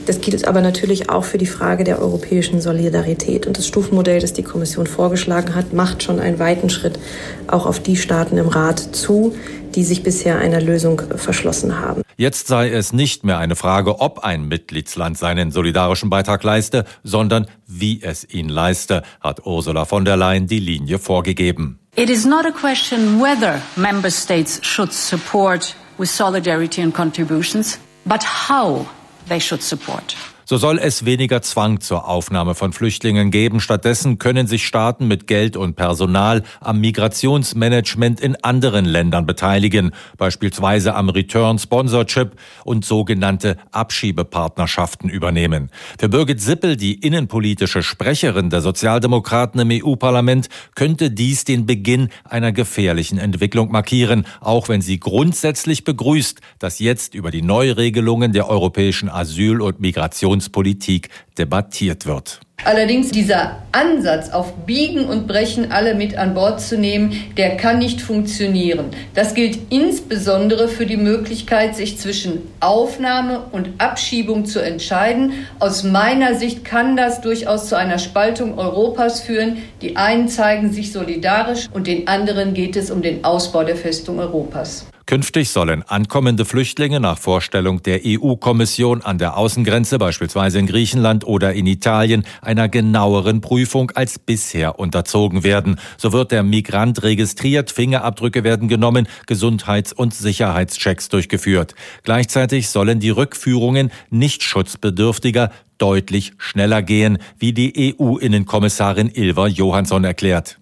Das 0.05 0.21
gilt 0.21 0.47
aber 0.47 0.61
natürlich 0.61 1.09
auch 1.09 1.25
für 1.25 1.39
die 1.39 1.47
Frage 1.47 1.83
der 1.83 1.99
europäischen 1.99 2.61
Solidarität. 2.61 3.47
Und 3.47 3.57
das 3.57 3.67
Stufenmodell, 3.67 4.21
das 4.21 4.35
die 4.35 4.43
Kommission 4.43 4.87
vorgeschlagen 4.87 5.55
hat, 5.55 5.73
macht 5.73 6.03
schon 6.03 6.21
einen 6.21 6.39
weiten 6.39 6.69
Schritt 6.69 6.99
auch 7.47 7.65
auf 7.65 7.81
die 7.81 7.97
Staaten 7.97 8.37
im 8.37 8.49
Rat 8.49 8.81
zu, 8.81 9.35
die 9.75 9.85
sich 9.85 10.03
bisher 10.03 10.39
einer 10.39 10.61
Lösung 10.61 11.03
verschlossen 11.17 11.79
haben. 11.79 12.03
Jetzt 12.17 12.47
sei 12.47 12.71
es 12.71 12.93
nicht 12.93 13.25
mehr 13.25 13.39
eine 13.39 13.57
Frage, 13.57 14.01
ob 14.01 14.21
ein 14.21 14.47
Mitgliedsland 14.47 15.19
seinen 15.19 15.51
solidarischen 15.51 16.11
Beitrag 16.11 16.43
leiste, 16.43 16.85
sondern 17.03 17.47
wie 17.67 18.03
es 18.03 18.29
ihn 18.29 18.49
leiste, 18.49 19.03
hat 19.21 19.47
Ursula 19.47 19.85
von 19.85 20.05
der 20.05 20.17
Leyen 20.17 20.47
die 20.47 20.61
Linie 20.61 20.99
vorgegeben. 20.99 21.79
It 21.97 22.11
is 22.11 22.25
not 22.25 22.45
a 22.45 22.51
question 22.51 23.21
whether 23.21 23.61
member 23.77 24.11
states 24.11 24.59
should 24.63 24.93
support 24.93 25.77
with 25.97 26.11
solidarity 26.11 26.83
and 26.83 26.93
contributions, 26.93 27.79
but 28.05 28.23
how 28.49 28.87
they 29.29 29.41
should 29.41 29.63
support. 29.63 30.17
So 30.47 30.59
soll 30.59 30.79
es 30.79 31.07
weniger 31.07 31.41
Zwang 31.41 31.81
zur 31.81 32.07
Aufnahme 32.07 32.55
von 32.55 32.75
Flüchtlingen 32.75 33.31
geben. 33.31 33.61
Stattdessen 33.61 34.19
können 34.19 34.47
sich 34.47 34.67
Staaten 34.67 35.09
mit 35.09 35.27
Geld 35.27 35.57
und 35.57 35.75
Personal 35.75 36.43
am 36.61 36.81
Migrationsmanagement 36.81 38.21
in 38.21 38.37
anderen 38.45 38.85
Ländern 38.85 39.25
beteiligen, 39.25 39.93
beispielsweise 40.19 40.95
am 40.97 41.09
Return 41.09 41.59
Sponsorship 41.59 42.33
und 42.67 42.85
sogenannte 42.85 43.57
Abschiebepartnerschaften 43.73 45.09
übernehmen. 45.09 45.71
Für 45.99 46.11
Birgit 46.11 46.43
Sippel, 46.43 46.77
die 46.77 46.93
innenpolitische 46.93 47.83
Sprecherin 47.83 48.51
der 48.51 48.61
Sozialdemokraten 48.61 49.61
im 49.61 49.83
EU-Parlament, 49.83 50.51
könnte 50.75 51.11
dies 51.11 51.45
den 51.45 51.65
Beginn 51.65 52.11
einer 52.25 52.53
gefährlichen 52.53 53.17
Entwicklung 53.17 53.73
markieren, 53.73 54.27
auch 54.43 54.69
wenn 54.69 54.83
sie 54.83 55.01
grundsätzlich 55.01 55.85
begrüßt, 55.85 56.43
dass 56.59 56.81
jetzt 56.81 57.15
über 57.15 57.31
die 57.31 57.43
Neuregelungen 57.43 58.33
der 58.33 58.51
europäischen 58.51 59.09
Asyl- 59.09 59.63
und 59.63 59.81
Migration 59.81 60.34
Migrationspolitik 60.35 61.09
debattiert 61.39 62.07
wird. 62.07 62.41
Allerdings 62.65 63.11
dieser 63.11 63.59
Ansatz, 63.73 64.31
auf 64.31 64.55
Biegen 64.65 65.05
und 65.05 65.27
Brechen 65.27 65.71
alle 65.71 65.95
mit 65.95 66.17
an 66.17 66.33
Bord 66.33 66.61
zu 66.61 66.79
nehmen, 66.79 67.13
der 67.37 67.57
kann 67.57 67.79
nicht 67.79 68.01
funktionieren. 68.01 68.87
Das 69.15 69.35
gilt 69.35 69.59
insbesondere 69.71 70.69
für 70.69 70.87
die 70.87 70.97
Möglichkeit, 70.97 71.77
sich 71.77 71.99
zwischen 71.99 72.41
Aufnahme 72.61 73.45
und 73.53 73.69
Abschiebung 73.79 74.47
zu 74.47 74.61
entscheiden. 74.61 75.33
Aus 75.59 75.83
meiner 75.83 76.37
Sicht 76.37 76.65
kann 76.65 76.97
das 76.97 77.21
durchaus 77.21 77.69
zu 77.69 77.77
einer 77.77 77.99
Spaltung 77.99 78.57
Europas 78.57 79.21
führen. 79.21 79.59
Die 79.83 79.97
einen 79.97 80.29
zeigen 80.29 80.73
sich 80.73 80.93
solidarisch 80.93 81.69
und 81.73 81.87
den 81.87 82.09
anderen 82.09 82.55
geht 82.55 82.77
es 82.77 82.91
um 82.91 83.03
den 83.03 83.25
Ausbau 83.25 83.65
der 83.65 83.77
Festung 83.77 84.21
Europas. 84.21 84.87
Künftig 85.07 85.51
sollen 85.51 85.83
ankommende 85.83 86.47
Flüchtlinge 86.47 86.99
nach 86.99 87.19
Vorstellung 87.19 87.83
der 87.83 88.01
EU-Kommission 88.07 89.03
an 89.03 89.19
der 89.19 89.37
Außengrenze, 89.37 89.99
beispielsweise 89.99 90.59
in 90.59 90.67
Griechenland 90.67 91.27
oder 91.27 91.53
in 91.53 91.67
Italien, 91.67 92.25
einer 92.41 92.71
genaueren 92.71 93.43
Prüfung 93.43 93.91
als 93.91 94.19
bisher 94.19 94.79
unterzogen 94.79 95.45
werden. 95.45 95.79
So 95.99 96.15
wird 96.15 96.33
der 96.33 96.43
Migrant 96.43 97.03
registriert, 97.03 97.71
Fingerabdrücke 97.71 98.45
werden 98.45 98.67
genommen, 98.67 99.07
Gesundheits- 99.27 99.93
und 99.93 100.15
Sicherheitschecks 100.15 101.11
durchgeführt. 101.11 101.75
Gleichzeitig 102.03 102.71
sollen 102.71 102.99
die 102.99 103.11
Rückführungen 103.11 103.91
nicht 104.09 104.43
schutzbedürftiger 104.43 105.51
deutlich 105.77 106.33
schneller 106.39 106.83
gehen, 106.83 107.19
wie 107.39 107.53
die 107.53 107.95
EU-Innenkommissarin 107.99 109.11
Ilva 109.13 109.49
Johansson 109.49 110.05
erklärt. 110.05 110.59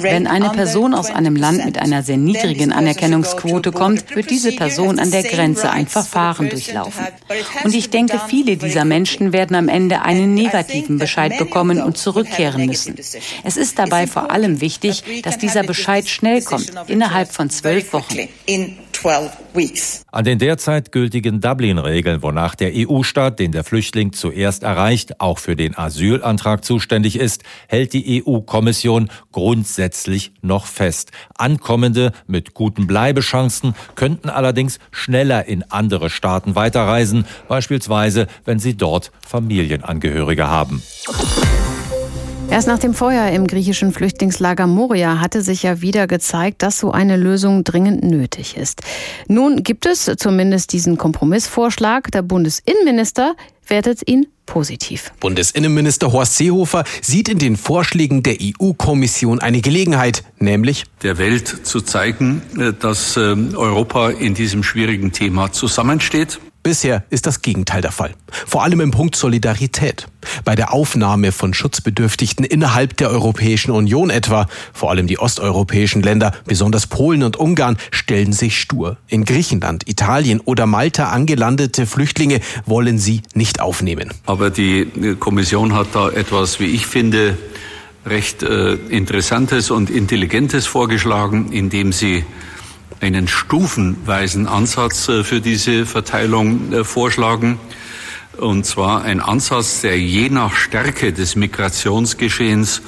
Wenn 0.00 0.26
eine 0.26 0.50
Person 0.50 0.94
aus 0.94 1.10
einem 1.10 1.36
Land 1.36 1.64
mit 1.66 1.78
einer 1.78 2.02
sehr 2.02 2.16
niedrigen 2.16 2.72
Anerkennungsquote 2.72 3.72
kommt, 3.72 4.16
wird 4.16 4.30
diese 4.30 4.52
Person 4.52 4.98
an 4.98 5.10
der 5.10 5.22
Grenze 5.22 5.68
ein 5.70 5.86
Verfahren 5.86 6.48
durchlaufen. 6.48 7.06
Und 7.64 7.74
ich 7.74 7.90
denke, 7.90 8.18
viele 8.26 8.56
dieser 8.56 8.86
Menschen 8.86 9.34
werden 9.34 9.54
am 9.54 9.68
Ende 9.68 10.00
einen 10.02 10.32
negativen 10.32 10.98
Bescheid 10.98 11.36
bekommen 11.36 11.82
und 11.82 11.98
zurückkehren 11.98 12.64
müssen. 12.64 12.96
Es 13.42 13.58
ist 13.58 13.78
dabei 13.78 14.06
vor 14.06 14.30
allem 14.30 14.62
wichtig, 14.62 15.22
dass 15.22 15.36
dieser 15.36 15.62
Bescheid 15.62 16.08
schnell 16.08 16.40
kommt, 16.40 16.72
innerhalb 16.86 17.32
von 17.32 17.50
zwölf 17.50 17.92
Wochen. 17.92 18.28
An 20.10 20.24
den 20.24 20.38
derzeit 20.38 20.90
gültigen 20.90 21.40
Dublin-Regeln, 21.40 22.22
wonach 22.22 22.54
der 22.54 22.72
EU-Staat, 22.74 23.38
den 23.38 23.52
der 23.52 23.62
Flüchtling 23.62 24.12
zuerst 24.12 24.62
erreicht, 24.62 25.20
auch 25.20 25.38
für 25.38 25.56
den 25.56 25.76
Asylantrag 25.76 26.64
zuständig 26.64 27.18
ist, 27.18 27.42
hält 27.68 27.92
die 27.92 28.24
EU-Kommission 28.24 29.10
grundsätzlich 29.32 30.32
noch 30.40 30.66
fest. 30.66 31.10
Ankommende 31.36 32.12
mit 32.26 32.54
guten 32.54 32.86
Bleibechancen 32.86 33.74
könnten 33.94 34.30
allerdings 34.30 34.78
schneller 34.90 35.46
in 35.46 35.64
andere 35.70 36.08
Staaten 36.08 36.54
weiterreisen, 36.54 37.26
beispielsweise 37.48 38.26
wenn 38.44 38.58
sie 38.58 38.76
dort 38.76 39.12
Familienangehörige 39.26 40.48
haben. 40.48 40.82
Erst 42.50 42.68
nach 42.68 42.78
dem 42.78 42.94
Feuer 42.94 43.30
im 43.30 43.46
griechischen 43.46 43.92
Flüchtlingslager 43.92 44.66
Moria 44.66 45.20
hatte 45.20 45.42
sich 45.42 45.62
ja 45.62 45.80
wieder 45.80 46.06
gezeigt, 46.06 46.62
dass 46.62 46.78
so 46.78 46.92
eine 46.92 47.16
Lösung 47.16 47.64
dringend 47.64 48.04
nötig 48.04 48.56
ist. 48.56 48.82
Nun 49.26 49.62
gibt 49.62 49.86
es 49.86 50.10
zumindest 50.16 50.72
diesen 50.72 50.96
Kompromissvorschlag. 50.96 52.10
Der 52.12 52.22
Bundesinnenminister 52.22 53.34
wertet 53.66 54.08
ihn 54.08 54.26
positiv. 54.46 55.12
Bundesinnenminister 55.20 56.12
Horst 56.12 56.36
Seehofer 56.36 56.84
sieht 57.00 57.28
in 57.28 57.38
den 57.38 57.56
Vorschlägen 57.56 58.22
der 58.22 58.36
EU-Kommission 58.40 59.40
eine 59.40 59.60
Gelegenheit, 59.60 60.22
nämlich 60.38 60.84
der 61.02 61.18
Welt 61.18 61.66
zu 61.66 61.80
zeigen, 61.80 62.42
äh, 62.58 62.72
dass 62.72 63.16
ähm, 63.16 63.54
Europa 63.56 64.10
in 64.10 64.34
diesem 64.34 64.62
schwierigen 64.62 65.12
Thema 65.12 65.50
zusammensteht 65.52 66.38
Bisher 66.64 67.04
ist 67.10 67.26
das 67.26 67.42
Gegenteil 67.42 67.82
der 67.82 67.92
Fall. 67.92 68.14
Vor 68.30 68.64
allem 68.64 68.80
im 68.80 68.90
Punkt 68.90 69.16
Solidarität. 69.16 70.06
Bei 70.46 70.54
der 70.56 70.72
Aufnahme 70.72 71.30
von 71.30 71.52
Schutzbedürftigten 71.52 72.42
innerhalb 72.42 72.96
der 72.96 73.10
Europäischen 73.10 73.70
Union 73.70 74.08
etwa, 74.08 74.48
vor 74.72 74.90
allem 74.90 75.06
die 75.06 75.18
osteuropäischen 75.18 76.02
Länder, 76.02 76.32
besonders 76.46 76.86
Polen 76.86 77.22
und 77.22 77.36
Ungarn, 77.36 77.76
stellen 77.90 78.32
sich 78.32 78.58
stur. 78.58 78.96
In 79.08 79.26
Griechenland, 79.26 79.86
Italien 79.86 80.40
oder 80.40 80.64
Malta 80.64 81.10
angelandete 81.10 81.84
Flüchtlinge 81.84 82.40
wollen 82.64 82.96
sie 82.96 83.20
nicht 83.34 83.60
aufnehmen. 83.60 84.08
Aber 84.24 84.48
die 84.48 85.16
Kommission 85.20 85.74
hat 85.74 85.88
da 85.92 86.08
etwas, 86.08 86.60
wie 86.60 86.66
ich 86.66 86.86
finde, 86.86 87.36
recht 88.06 88.42
äh, 88.42 88.72
Interessantes 88.88 89.70
und 89.70 89.90
Intelligentes 89.90 90.66
vorgeschlagen, 90.66 91.52
indem 91.52 91.92
sie 91.92 92.24
einen 93.04 93.28
stufenweisen 93.28 94.46
Ansatz 94.46 95.08
äh, 95.08 95.24
für 95.24 95.40
diese 95.40 95.84
Verteilung 95.84 96.72
äh, 96.72 96.84
vorschlagen. 96.84 97.58
Und 98.38 98.64
zwar 98.66 99.02
ein 99.02 99.20
Ansatz, 99.20 99.82
der 99.82 99.98
je 100.00 100.30
nach 100.30 100.56
Stärke 100.56 101.12
des 101.12 101.36
Migrationsgeschehens 101.36 102.82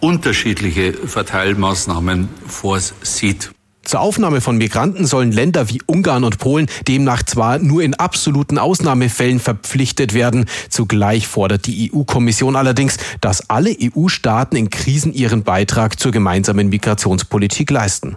unterschiedliche 0.00 0.92
Verteilmaßnahmen 0.92 2.28
vorsieht. 2.46 3.52
Zur 3.84 4.00
Aufnahme 4.00 4.40
von 4.40 4.56
Migranten 4.56 5.06
sollen 5.06 5.30
Länder 5.30 5.68
wie 5.68 5.80
Ungarn 5.86 6.24
und 6.24 6.38
Polen 6.38 6.68
demnach 6.88 7.22
zwar 7.22 7.58
nur 7.58 7.82
in 7.82 7.94
absoluten 7.94 8.58
Ausnahmefällen 8.58 9.40
verpflichtet 9.40 10.14
werden, 10.14 10.46
zugleich 10.70 11.28
fordert 11.28 11.66
die 11.66 11.92
EU-Kommission 11.92 12.56
allerdings, 12.56 12.96
dass 13.20 13.50
alle 13.50 13.76
EU-Staaten 13.80 14.56
in 14.56 14.70
Krisen 14.70 15.12
ihren 15.12 15.44
Beitrag 15.44 16.00
zur 16.00 16.12
gemeinsamen 16.12 16.70
Migrationspolitik 16.70 17.70
leisten. 17.70 18.16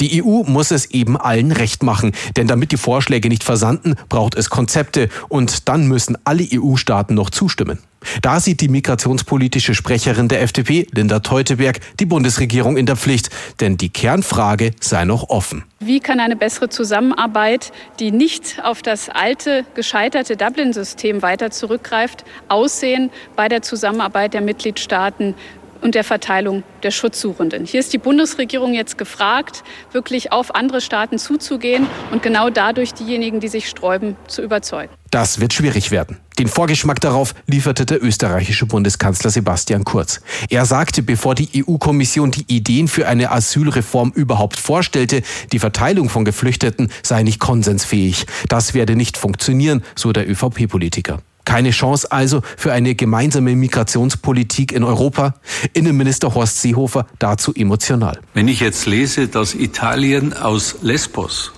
Die 0.00 0.22
EU 0.22 0.42
muss 0.44 0.70
es 0.70 0.90
eben 0.90 1.16
allen 1.16 1.52
recht 1.52 1.82
machen, 1.82 2.12
denn 2.36 2.46
damit 2.46 2.72
die 2.72 2.76
Vorschläge 2.76 3.28
nicht 3.28 3.44
versanden, 3.44 3.94
braucht 4.08 4.34
es 4.34 4.50
Konzepte 4.50 5.08
und 5.28 5.68
dann 5.68 5.86
müssen 5.86 6.16
alle 6.24 6.46
EU-Staaten 6.52 7.14
noch 7.14 7.30
zustimmen. 7.30 7.78
Da 8.22 8.40
sieht 8.40 8.60
die 8.60 8.68
migrationspolitische 8.68 9.74
Sprecherin 9.74 10.28
der 10.28 10.40
FDP, 10.42 10.86
Linda 10.92 11.20
Teuteberg, 11.20 11.80
die 11.98 12.06
Bundesregierung 12.06 12.76
in 12.76 12.86
der 12.86 12.96
Pflicht, 12.96 13.30
denn 13.60 13.76
die 13.76 13.90
Kernfrage 13.90 14.72
sei 14.80 15.04
noch 15.04 15.28
offen. 15.28 15.64
Wie 15.80 16.00
kann 16.00 16.20
eine 16.20 16.36
bessere 16.36 16.68
Zusammenarbeit, 16.68 17.72
die 17.98 18.10
nicht 18.10 18.62
auf 18.62 18.82
das 18.82 19.08
alte, 19.08 19.64
gescheiterte 19.74 20.36
Dublin-System 20.36 21.22
weiter 21.22 21.50
zurückgreift, 21.50 22.24
aussehen 22.48 23.10
bei 23.36 23.48
der 23.48 23.62
Zusammenarbeit 23.62 24.34
der 24.34 24.40
Mitgliedstaaten 24.40 25.34
und 25.80 25.94
der 25.94 26.04
Verteilung 26.04 26.62
der 26.82 26.90
Schutzsuchenden. 26.90 27.64
Hier 27.64 27.80
ist 27.80 27.92
die 27.92 27.98
Bundesregierung 27.98 28.74
jetzt 28.74 28.98
gefragt, 28.98 29.62
wirklich 29.92 30.32
auf 30.32 30.54
andere 30.54 30.80
Staaten 30.80 31.18
zuzugehen 31.18 31.86
und 32.10 32.22
genau 32.22 32.50
dadurch 32.50 32.94
diejenigen, 32.94 33.40
die 33.40 33.48
sich 33.48 33.68
sträuben, 33.68 34.16
zu 34.26 34.42
überzeugen. 34.42 34.92
Das 35.10 35.40
wird 35.40 35.52
schwierig 35.52 35.90
werden. 35.90 36.18
Den 36.38 36.46
Vorgeschmack 36.46 37.00
darauf 37.00 37.34
lieferte 37.46 37.84
der 37.84 38.02
österreichische 38.02 38.64
Bundeskanzler 38.64 39.30
Sebastian 39.30 39.84
Kurz. 39.84 40.20
Er 40.48 40.64
sagte, 40.64 41.02
bevor 41.02 41.34
die 41.34 41.64
EU-Kommission 41.66 42.30
die 42.30 42.44
Ideen 42.46 42.88
für 42.88 43.08
eine 43.08 43.32
Asylreform 43.32 44.12
überhaupt 44.14 44.58
vorstellte, 44.58 45.22
die 45.52 45.58
Verteilung 45.58 46.08
von 46.08 46.24
Geflüchteten 46.24 46.90
sei 47.02 47.24
nicht 47.24 47.40
konsensfähig. 47.40 48.26
Das 48.48 48.72
werde 48.72 48.96
nicht 48.96 49.18
funktionieren, 49.18 49.82
so 49.96 50.12
der 50.12 50.30
ÖVP-Politiker. 50.30 51.20
Keine 51.44 51.70
Chance 51.70 52.10
also 52.12 52.42
für 52.56 52.72
eine 52.72 52.94
gemeinsame 52.94 53.56
Migrationspolitik 53.56 54.72
in 54.72 54.84
Europa? 54.84 55.34
Innenminister 55.72 56.34
Horst 56.34 56.60
Seehofer 56.60 57.06
dazu 57.18 57.54
emotional. 57.54 58.20
Wenn 58.34 58.48
ich 58.48 58.60
jetzt 58.60 58.86
lese, 58.86 59.28
dass 59.28 59.54
Italien 59.54 60.32
aus 60.32 60.76
Lesbos 60.82 61.52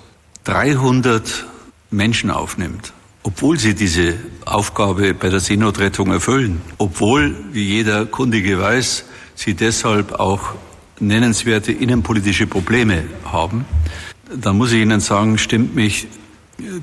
300 0.45 1.47
Menschen 1.91 2.31
aufnimmt, 2.31 2.93
obwohl 3.23 3.59
sie 3.59 3.75
diese 3.75 4.15
Aufgabe 4.45 5.15
bei 5.15 5.29
der 5.29 5.41
Seenotrettung 5.41 6.11
erfüllen, 6.11 6.61
obwohl, 6.79 7.37
wie 7.53 7.65
jeder 7.65 8.07
Kundige 8.07 8.59
weiß, 8.59 9.05
sie 9.35 9.55
deshalb 9.55 10.15
auch 10.15 10.55
nennenswerte 10.99 11.73
innenpolitische 11.73 12.47
Probleme 12.47 13.05
haben, 13.25 13.65
dann 14.35 14.57
muss 14.57 14.73
ich 14.73 14.81
Ihnen 14.81 15.01
sagen, 15.01 15.39
stimmt 15.39 15.75
mich 15.75 16.09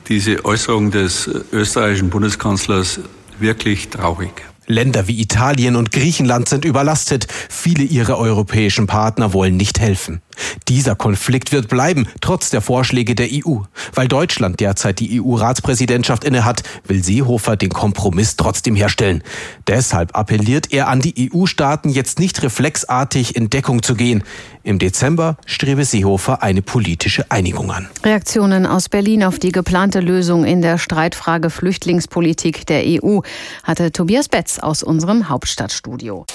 diese 0.08 0.46
Äußerung 0.46 0.92
des 0.92 1.30
österreichischen 1.52 2.10
Bundeskanzlers 2.10 3.00
wirklich 3.40 3.90
traurig. 3.90 4.32
Länder 4.66 5.08
wie 5.08 5.20
Italien 5.20 5.76
und 5.76 5.92
Griechenland 5.92 6.48
sind 6.48 6.64
überlastet. 6.64 7.28
Viele 7.50 7.84
ihrer 7.84 8.20
europäischen 8.20 8.86
Partner 8.86 9.34
wollen 9.34 9.58
nicht 9.58 9.80
helfen. 9.80 10.22
Dieser 10.68 10.96
Konflikt 10.96 11.52
wird 11.52 11.68
bleiben, 11.68 12.08
trotz 12.22 12.50
der 12.50 12.62
Vorschläge 12.62 13.16
der 13.16 13.28
EU. 13.32 13.60
Weil 13.94 14.08
Deutschland 14.08 14.60
derzeit 14.60 15.00
die 15.00 15.22
EU-Ratspräsidentschaft 15.22 16.24
innehat, 16.24 16.64
will 16.86 17.04
Seehofer 17.04 17.56
den 17.56 17.70
Kompromiss 17.70 18.36
trotzdem 18.36 18.76
herstellen. 18.76 19.24
Deshalb 19.68 20.16
appelliert 20.16 20.72
er 20.72 20.88
an 20.88 21.00
die 21.00 21.32
EU-Staaten, 21.32 21.90
jetzt 21.90 22.20
nicht 22.20 22.42
reflexartig 22.44 23.36
in 23.36 23.50
Deckung 23.50 23.84
zu 23.84 23.96
gehen. 23.96 24.24
Im 24.64 24.78
Dezember 24.78 25.38
strebe 25.46 25.86
Seehofer 25.86 26.44
eine 26.44 26.62
politische 26.62 27.32
Einigung 27.32 27.72
an. 27.72 27.88
Reaktionen 28.04 28.66
aus 28.66 28.90
Berlin 28.90 29.24
auf 29.24 29.40
die 29.40 29.52
geplante 29.52 30.00
Lösung 30.00 30.46
in 30.46 30.62
der 30.62 30.78
Streitfrage 30.78 31.50
Flüchtlingspolitik 31.50 32.66
der 32.68 32.84
EU 32.86 33.22
hatte 33.64 33.92
Tobias 33.92 34.28
Betz 34.28 34.60
aus 34.60 34.84
unserem 34.84 35.30
Hauptstadtstudio. 35.30 36.26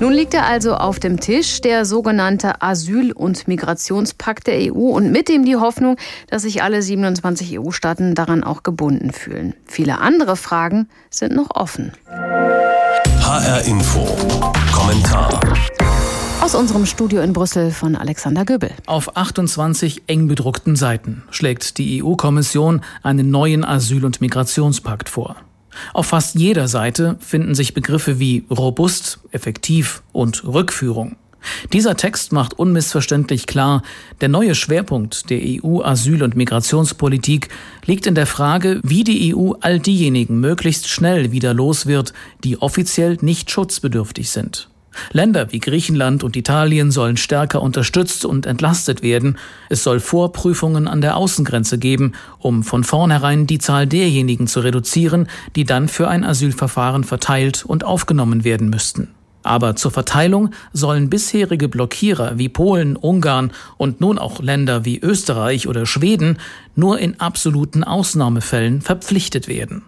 Nun 0.00 0.14
liegt 0.14 0.32
er 0.32 0.46
also 0.46 0.76
auf 0.76 0.98
dem 0.98 1.20
Tisch, 1.20 1.60
der 1.60 1.84
sogenannte 1.84 2.62
Asyl- 2.62 3.12
und 3.12 3.46
Migrationspakt 3.46 4.46
der 4.46 4.72
EU 4.72 4.88
und 4.96 5.12
mit 5.12 5.28
ihm 5.28 5.44
die 5.44 5.56
Hoffnung, 5.56 5.96
dass 6.28 6.40
sich 6.42 6.62
alle 6.62 6.80
27 6.80 7.60
EU-Staaten 7.60 8.14
daran 8.14 8.42
auch 8.42 8.62
gebunden 8.62 9.12
fühlen. 9.12 9.52
Viele 9.66 9.98
andere 9.98 10.36
Fragen 10.36 10.88
sind 11.10 11.36
noch 11.36 11.50
offen. 11.54 11.92
HR 12.08 13.62
Info. 13.66 14.06
Kommentar. 14.72 15.38
Aus 16.40 16.54
unserem 16.54 16.86
Studio 16.86 17.20
in 17.20 17.34
Brüssel 17.34 17.70
von 17.70 17.94
Alexander 17.94 18.46
Göbel. 18.46 18.70
Auf 18.86 19.18
28 19.18 20.04
eng 20.06 20.28
bedruckten 20.28 20.76
Seiten 20.76 21.24
schlägt 21.30 21.76
die 21.76 22.02
EU-Kommission 22.02 22.80
einen 23.02 23.30
neuen 23.30 23.66
Asyl- 23.66 24.06
und 24.06 24.22
Migrationspakt 24.22 25.10
vor. 25.10 25.36
Auf 25.94 26.06
fast 26.06 26.34
jeder 26.34 26.68
Seite 26.68 27.16
finden 27.20 27.54
sich 27.54 27.74
Begriffe 27.74 28.18
wie 28.18 28.44
robust, 28.50 29.20
effektiv 29.32 30.02
und 30.12 30.44
Rückführung. 30.44 31.16
Dieser 31.72 31.96
Text 31.96 32.32
macht 32.32 32.54
unmissverständlich 32.54 33.46
klar, 33.46 33.82
der 34.20 34.28
neue 34.28 34.54
Schwerpunkt 34.54 35.30
der 35.30 35.40
EU-Asyl- 35.42 36.22
und 36.22 36.36
Migrationspolitik 36.36 37.48
liegt 37.84 38.06
in 38.06 38.14
der 38.14 38.26
Frage, 38.26 38.80
wie 38.82 39.04
die 39.04 39.34
EU 39.34 39.52
all 39.60 39.78
diejenigen 39.78 40.40
möglichst 40.40 40.88
schnell 40.88 41.32
wieder 41.32 41.54
los 41.54 41.86
wird, 41.86 42.12
die 42.44 42.60
offiziell 42.60 43.18
nicht 43.20 43.50
schutzbedürftig 43.50 44.30
sind. 44.30 44.69
Länder 45.12 45.52
wie 45.52 45.58
Griechenland 45.58 46.24
und 46.24 46.36
Italien 46.36 46.90
sollen 46.90 47.16
stärker 47.16 47.62
unterstützt 47.62 48.24
und 48.24 48.46
entlastet 48.46 49.02
werden. 49.02 49.38
Es 49.68 49.84
soll 49.84 50.00
Vorprüfungen 50.00 50.88
an 50.88 51.00
der 51.00 51.16
Außengrenze 51.16 51.78
geben, 51.78 52.12
um 52.38 52.62
von 52.62 52.84
vornherein 52.84 53.46
die 53.46 53.58
Zahl 53.58 53.86
derjenigen 53.86 54.46
zu 54.46 54.60
reduzieren, 54.60 55.28
die 55.56 55.64
dann 55.64 55.88
für 55.88 56.08
ein 56.08 56.24
Asylverfahren 56.24 57.04
verteilt 57.04 57.64
und 57.64 57.84
aufgenommen 57.84 58.44
werden 58.44 58.70
müssten. 58.70 59.08
Aber 59.42 59.74
zur 59.74 59.90
Verteilung 59.90 60.50
sollen 60.72 61.08
bisherige 61.08 61.68
Blockierer 61.68 62.38
wie 62.38 62.48
Polen, 62.48 62.96
Ungarn 62.96 63.52
und 63.78 64.00
nun 64.00 64.18
auch 64.18 64.40
Länder 64.40 64.84
wie 64.84 65.00
Österreich 65.00 65.66
oder 65.66 65.86
Schweden 65.86 66.38
nur 66.74 66.98
in 66.98 67.20
absoluten 67.20 67.82
Ausnahmefällen 67.82 68.82
verpflichtet 68.82 69.48
werden. 69.48 69.82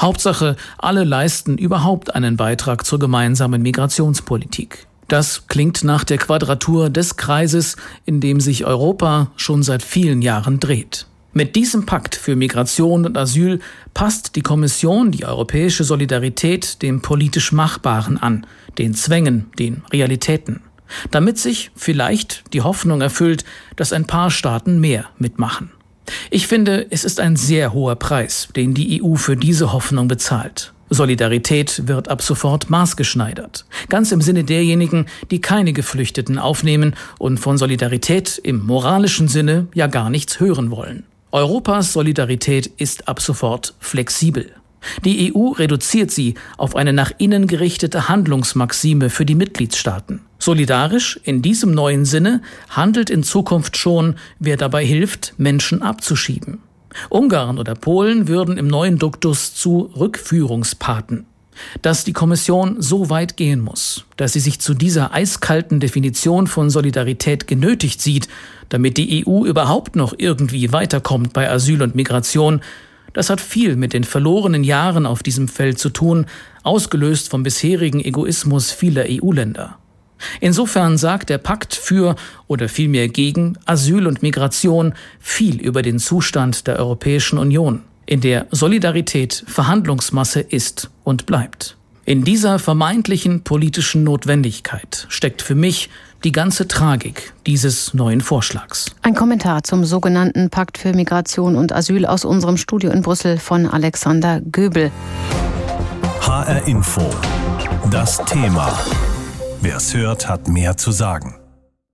Hauptsache, 0.00 0.56
alle 0.78 1.04
leisten 1.04 1.58
überhaupt 1.58 2.14
einen 2.14 2.36
Beitrag 2.36 2.84
zur 2.84 2.98
gemeinsamen 2.98 3.62
Migrationspolitik. 3.62 4.86
Das 5.08 5.46
klingt 5.48 5.84
nach 5.84 6.04
der 6.04 6.18
Quadratur 6.18 6.90
des 6.90 7.16
Kreises, 7.16 7.76
in 8.06 8.20
dem 8.20 8.40
sich 8.40 8.64
Europa 8.64 9.30
schon 9.36 9.62
seit 9.62 9.82
vielen 9.82 10.22
Jahren 10.22 10.60
dreht. 10.60 11.06
Mit 11.36 11.56
diesem 11.56 11.84
Pakt 11.84 12.14
für 12.14 12.36
Migration 12.36 13.04
und 13.04 13.18
Asyl 13.18 13.58
passt 13.92 14.36
die 14.36 14.42
Kommission 14.42 15.10
die 15.10 15.24
europäische 15.24 15.82
Solidarität 15.82 16.80
dem 16.80 17.02
politisch 17.02 17.50
Machbaren 17.50 18.18
an, 18.18 18.46
den 18.78 18.94
Zwängen, 18.94 19.46
den 19.58 19.82
Realitäten, 19.92 20.62
damit 21.10 21.38
sich 21.38 21.72
vielleicht 21.74 22.44
die 22.52 22.62
Hoffnung 22.62 23.00
erfüllt, 23.00 23.44
dass 23.74 23.92
ein 23.92 24.06
paar 24.06 24.30
Staaten 24.30 24.78
mehr 24.78 25.06
mitmachen. 25.18 25.72
Ich 26.30 26.46
finde, 26.46 26.86
es 26.90 27.04
ist 27.04 27.20
ein 27.20 27.36
sehr 27.36 27.72
hoher 27.72 27.96
Preis, 27.96 28.48
den 28.54 28.74
die 28.74 29.02
EU 29.02 29.14
für 29.14 29.36
diese 29.36 29.72
Hoffnung 29.72 30.08
bezahlt. 30.08 30.72
Solidarität 30.90 31.88
wird 31.88 32.08
ab 32.08 32.22
sofort 32.22 32.70
maßgeschneidert. 32.70 33.64
Ganz 33.88 34.12
im 34.12 34.20
Sinne 34.20 34.44
derjenigen, 34.44 35.06
die 35.30 35.40
keine 35.40 35.72
Geflüchteten 35.72 36.38
aufnehmen 36.38 36.94
und 37.18 37.38
von 37.38 37.58
Solidarität 37.58 38.38
im 38.42 38.64
moralischen 38.64 39.28
Sinne 39.28 39.66
ja 39.74 39.86
gar 39.86 40.10
nichts 40.10 40.40
hören 40.40 40.70
wollen. 40.70 41.04
Europas 41.32 41.92
Solidarität 41.92 42.66
ist 42.66 43.08
ab 43.08 43.20
sofort 43.20 43.74
flexibel. 43.80 44.52
Die 45.04 45.34
EU 45.34 45.50
reduziert 45.50 46.10
sie 46.10 46.34
auf 46.56 46.76
eine 46.76 46.92
nach 46.92 47.12
innen 47.18 47.46
gerichtete 47.46 48.08
Handlungsmaxime 48.08 49.10
für 49.10 49.24
die 49.24 49.34
Mitgliedstaaten. 49.34 50.20
Solidarisch 50.38 51.18
in 51.24 51.42
diesem 51.42 51.72
neuen 51.72 52.04
Sinne 52.04 52.42
handelt 52.68 53.10
in 53.10 53.22
Zukunft 53.22 53.76
schon, 53.76 54.16
wer 54.38 54.56
dabei 54.56 54.84
hilft, 54.84 55.34
Menschen 55.38 55.82
abzuschieben. 55.82 56.58
Ungarn 57.08 57.58
oder 57.58 57.74
Polen 57.74 58.28
würden 58.28 58.56
im 58.56 58.66
neuen 58.66 58.98
Duktus 58.98 59.54
zu 59.54 59.90
Rückführungspaten. 59.96 61.26
Dass 61.82 62.04
die 62.04 62.12
Kommission 62.12 62.82
so 62.82 63.10
weit 63.10 63.36
gehen 63.36 63.60
muss, 63.60 64.06
dass 64.16 64.32
sie 64.32 64.40
sich 64.40 64.58
zu 64.58 64.74
dieser 64.74 65.12
eiskalten 65.12 65.78
Definition 65.78 66.48
von 66.48 66.68
Solidarität 66.68 67.46
genötigt 67.46 68.00
sieht, 68.00 68.28
damit 68.70 68.96
die 68.96 69.24
EU 69.24 69.44
überhaupt 69.44 69.94
noch 69.94 70.14
irgendwie 70.18 70.72
weiterkommt 70.72 71.32
bei 71.32 71.48
Asyl 71.48 71.82
und 71.82 71.94
Migration, 71.94 72.60
das 73.14 73.30
hat 73.30 73.40
viel 73.40 73.76
mit 73.76 73.94
den 73.94 74.04
verlorenen 74.04 74.64
Jahren 74.64 75.06
auf 75.06 75.22
diesem 75.22 75.48
Feld 75.48 75.78
zu 75.78 75.88
tun, 75.88 76.26
ausgelöst 76.62 77.30
vom 77.30 77.42
bisherigen 77.42 78.04
Egoismus 78.04 78.70
vieler 78.70 79.06
EU-Länder. 79.08 79.78
Insofern 80.40 80.98
sagt 80.98 81.30
der 81.30 81.38
Pakt 81.38 81.74
für 81.74 82.16
oder 82.46 82.68
vielmehr 82.68 83.08
gegen 83.08 83.56
Asyl 83.64 84.06
und 84.06 84.22
Migration 84.22 84.94
viel 85.18 85.60
über 85.60 85.82
den 85.82 85.98
Zustand 85.98 86.66
der 86.66 86.78
Europäischen 86.78 87.38
Union 87.38 87.82
in 88.06 88.20
der 88.20 88.46
Solidarität 88.50 89.44
Verhandlungsmasse 89.46 90.40
ist 90.40 90.90
und 91.04 91.26
bleibt. 91.26 91.76
In 92.06 92.22
dieser 92.22 92.58
vermeintlichen 92.58 93.44
politischen 93.44 94.04
Notwendigkeit 94.04 95.06
steckt 95.08 95.40
für 95.40 95.54
mich 95.54 95.88
die 96.24 96.32
ganze 96.32 96.66
Tragik 96.66 97.34
dieses 97.46 97.92
neuen 97.92 98.22
Vorschlags. 98.22 98.86
Ein 99.02 99.14
Kommentar 99.14 99.62
zum 99.62 99.84
sogenannten 99.84 100.48
Pakt 100.48 100.78
für 100.78 100.94
Migration 100.94 101.54
und 101.54 101.72
Asyl 101.72 102.06
aus 102.06 102.24
unserem 102.24 102.56
Studio 102.56 102.90
in 102.90 103.02
Brüssel 103.02 103.38
von 103.38 103.66
Alexander 103.66 104.40
Göbel. 104.40 104.90
HR 106.22 106.66
Info. 106.66 107.02
Das 107.90 108.24
Thema. 108.24 108.72
Wer 109.60 109.76
es 109.76 109.94
hört, 109.94 110.28
hat 110.28 110.48
mehr 110.48 110.76
zu 110.78 110.90
sagen. 110.90 111.36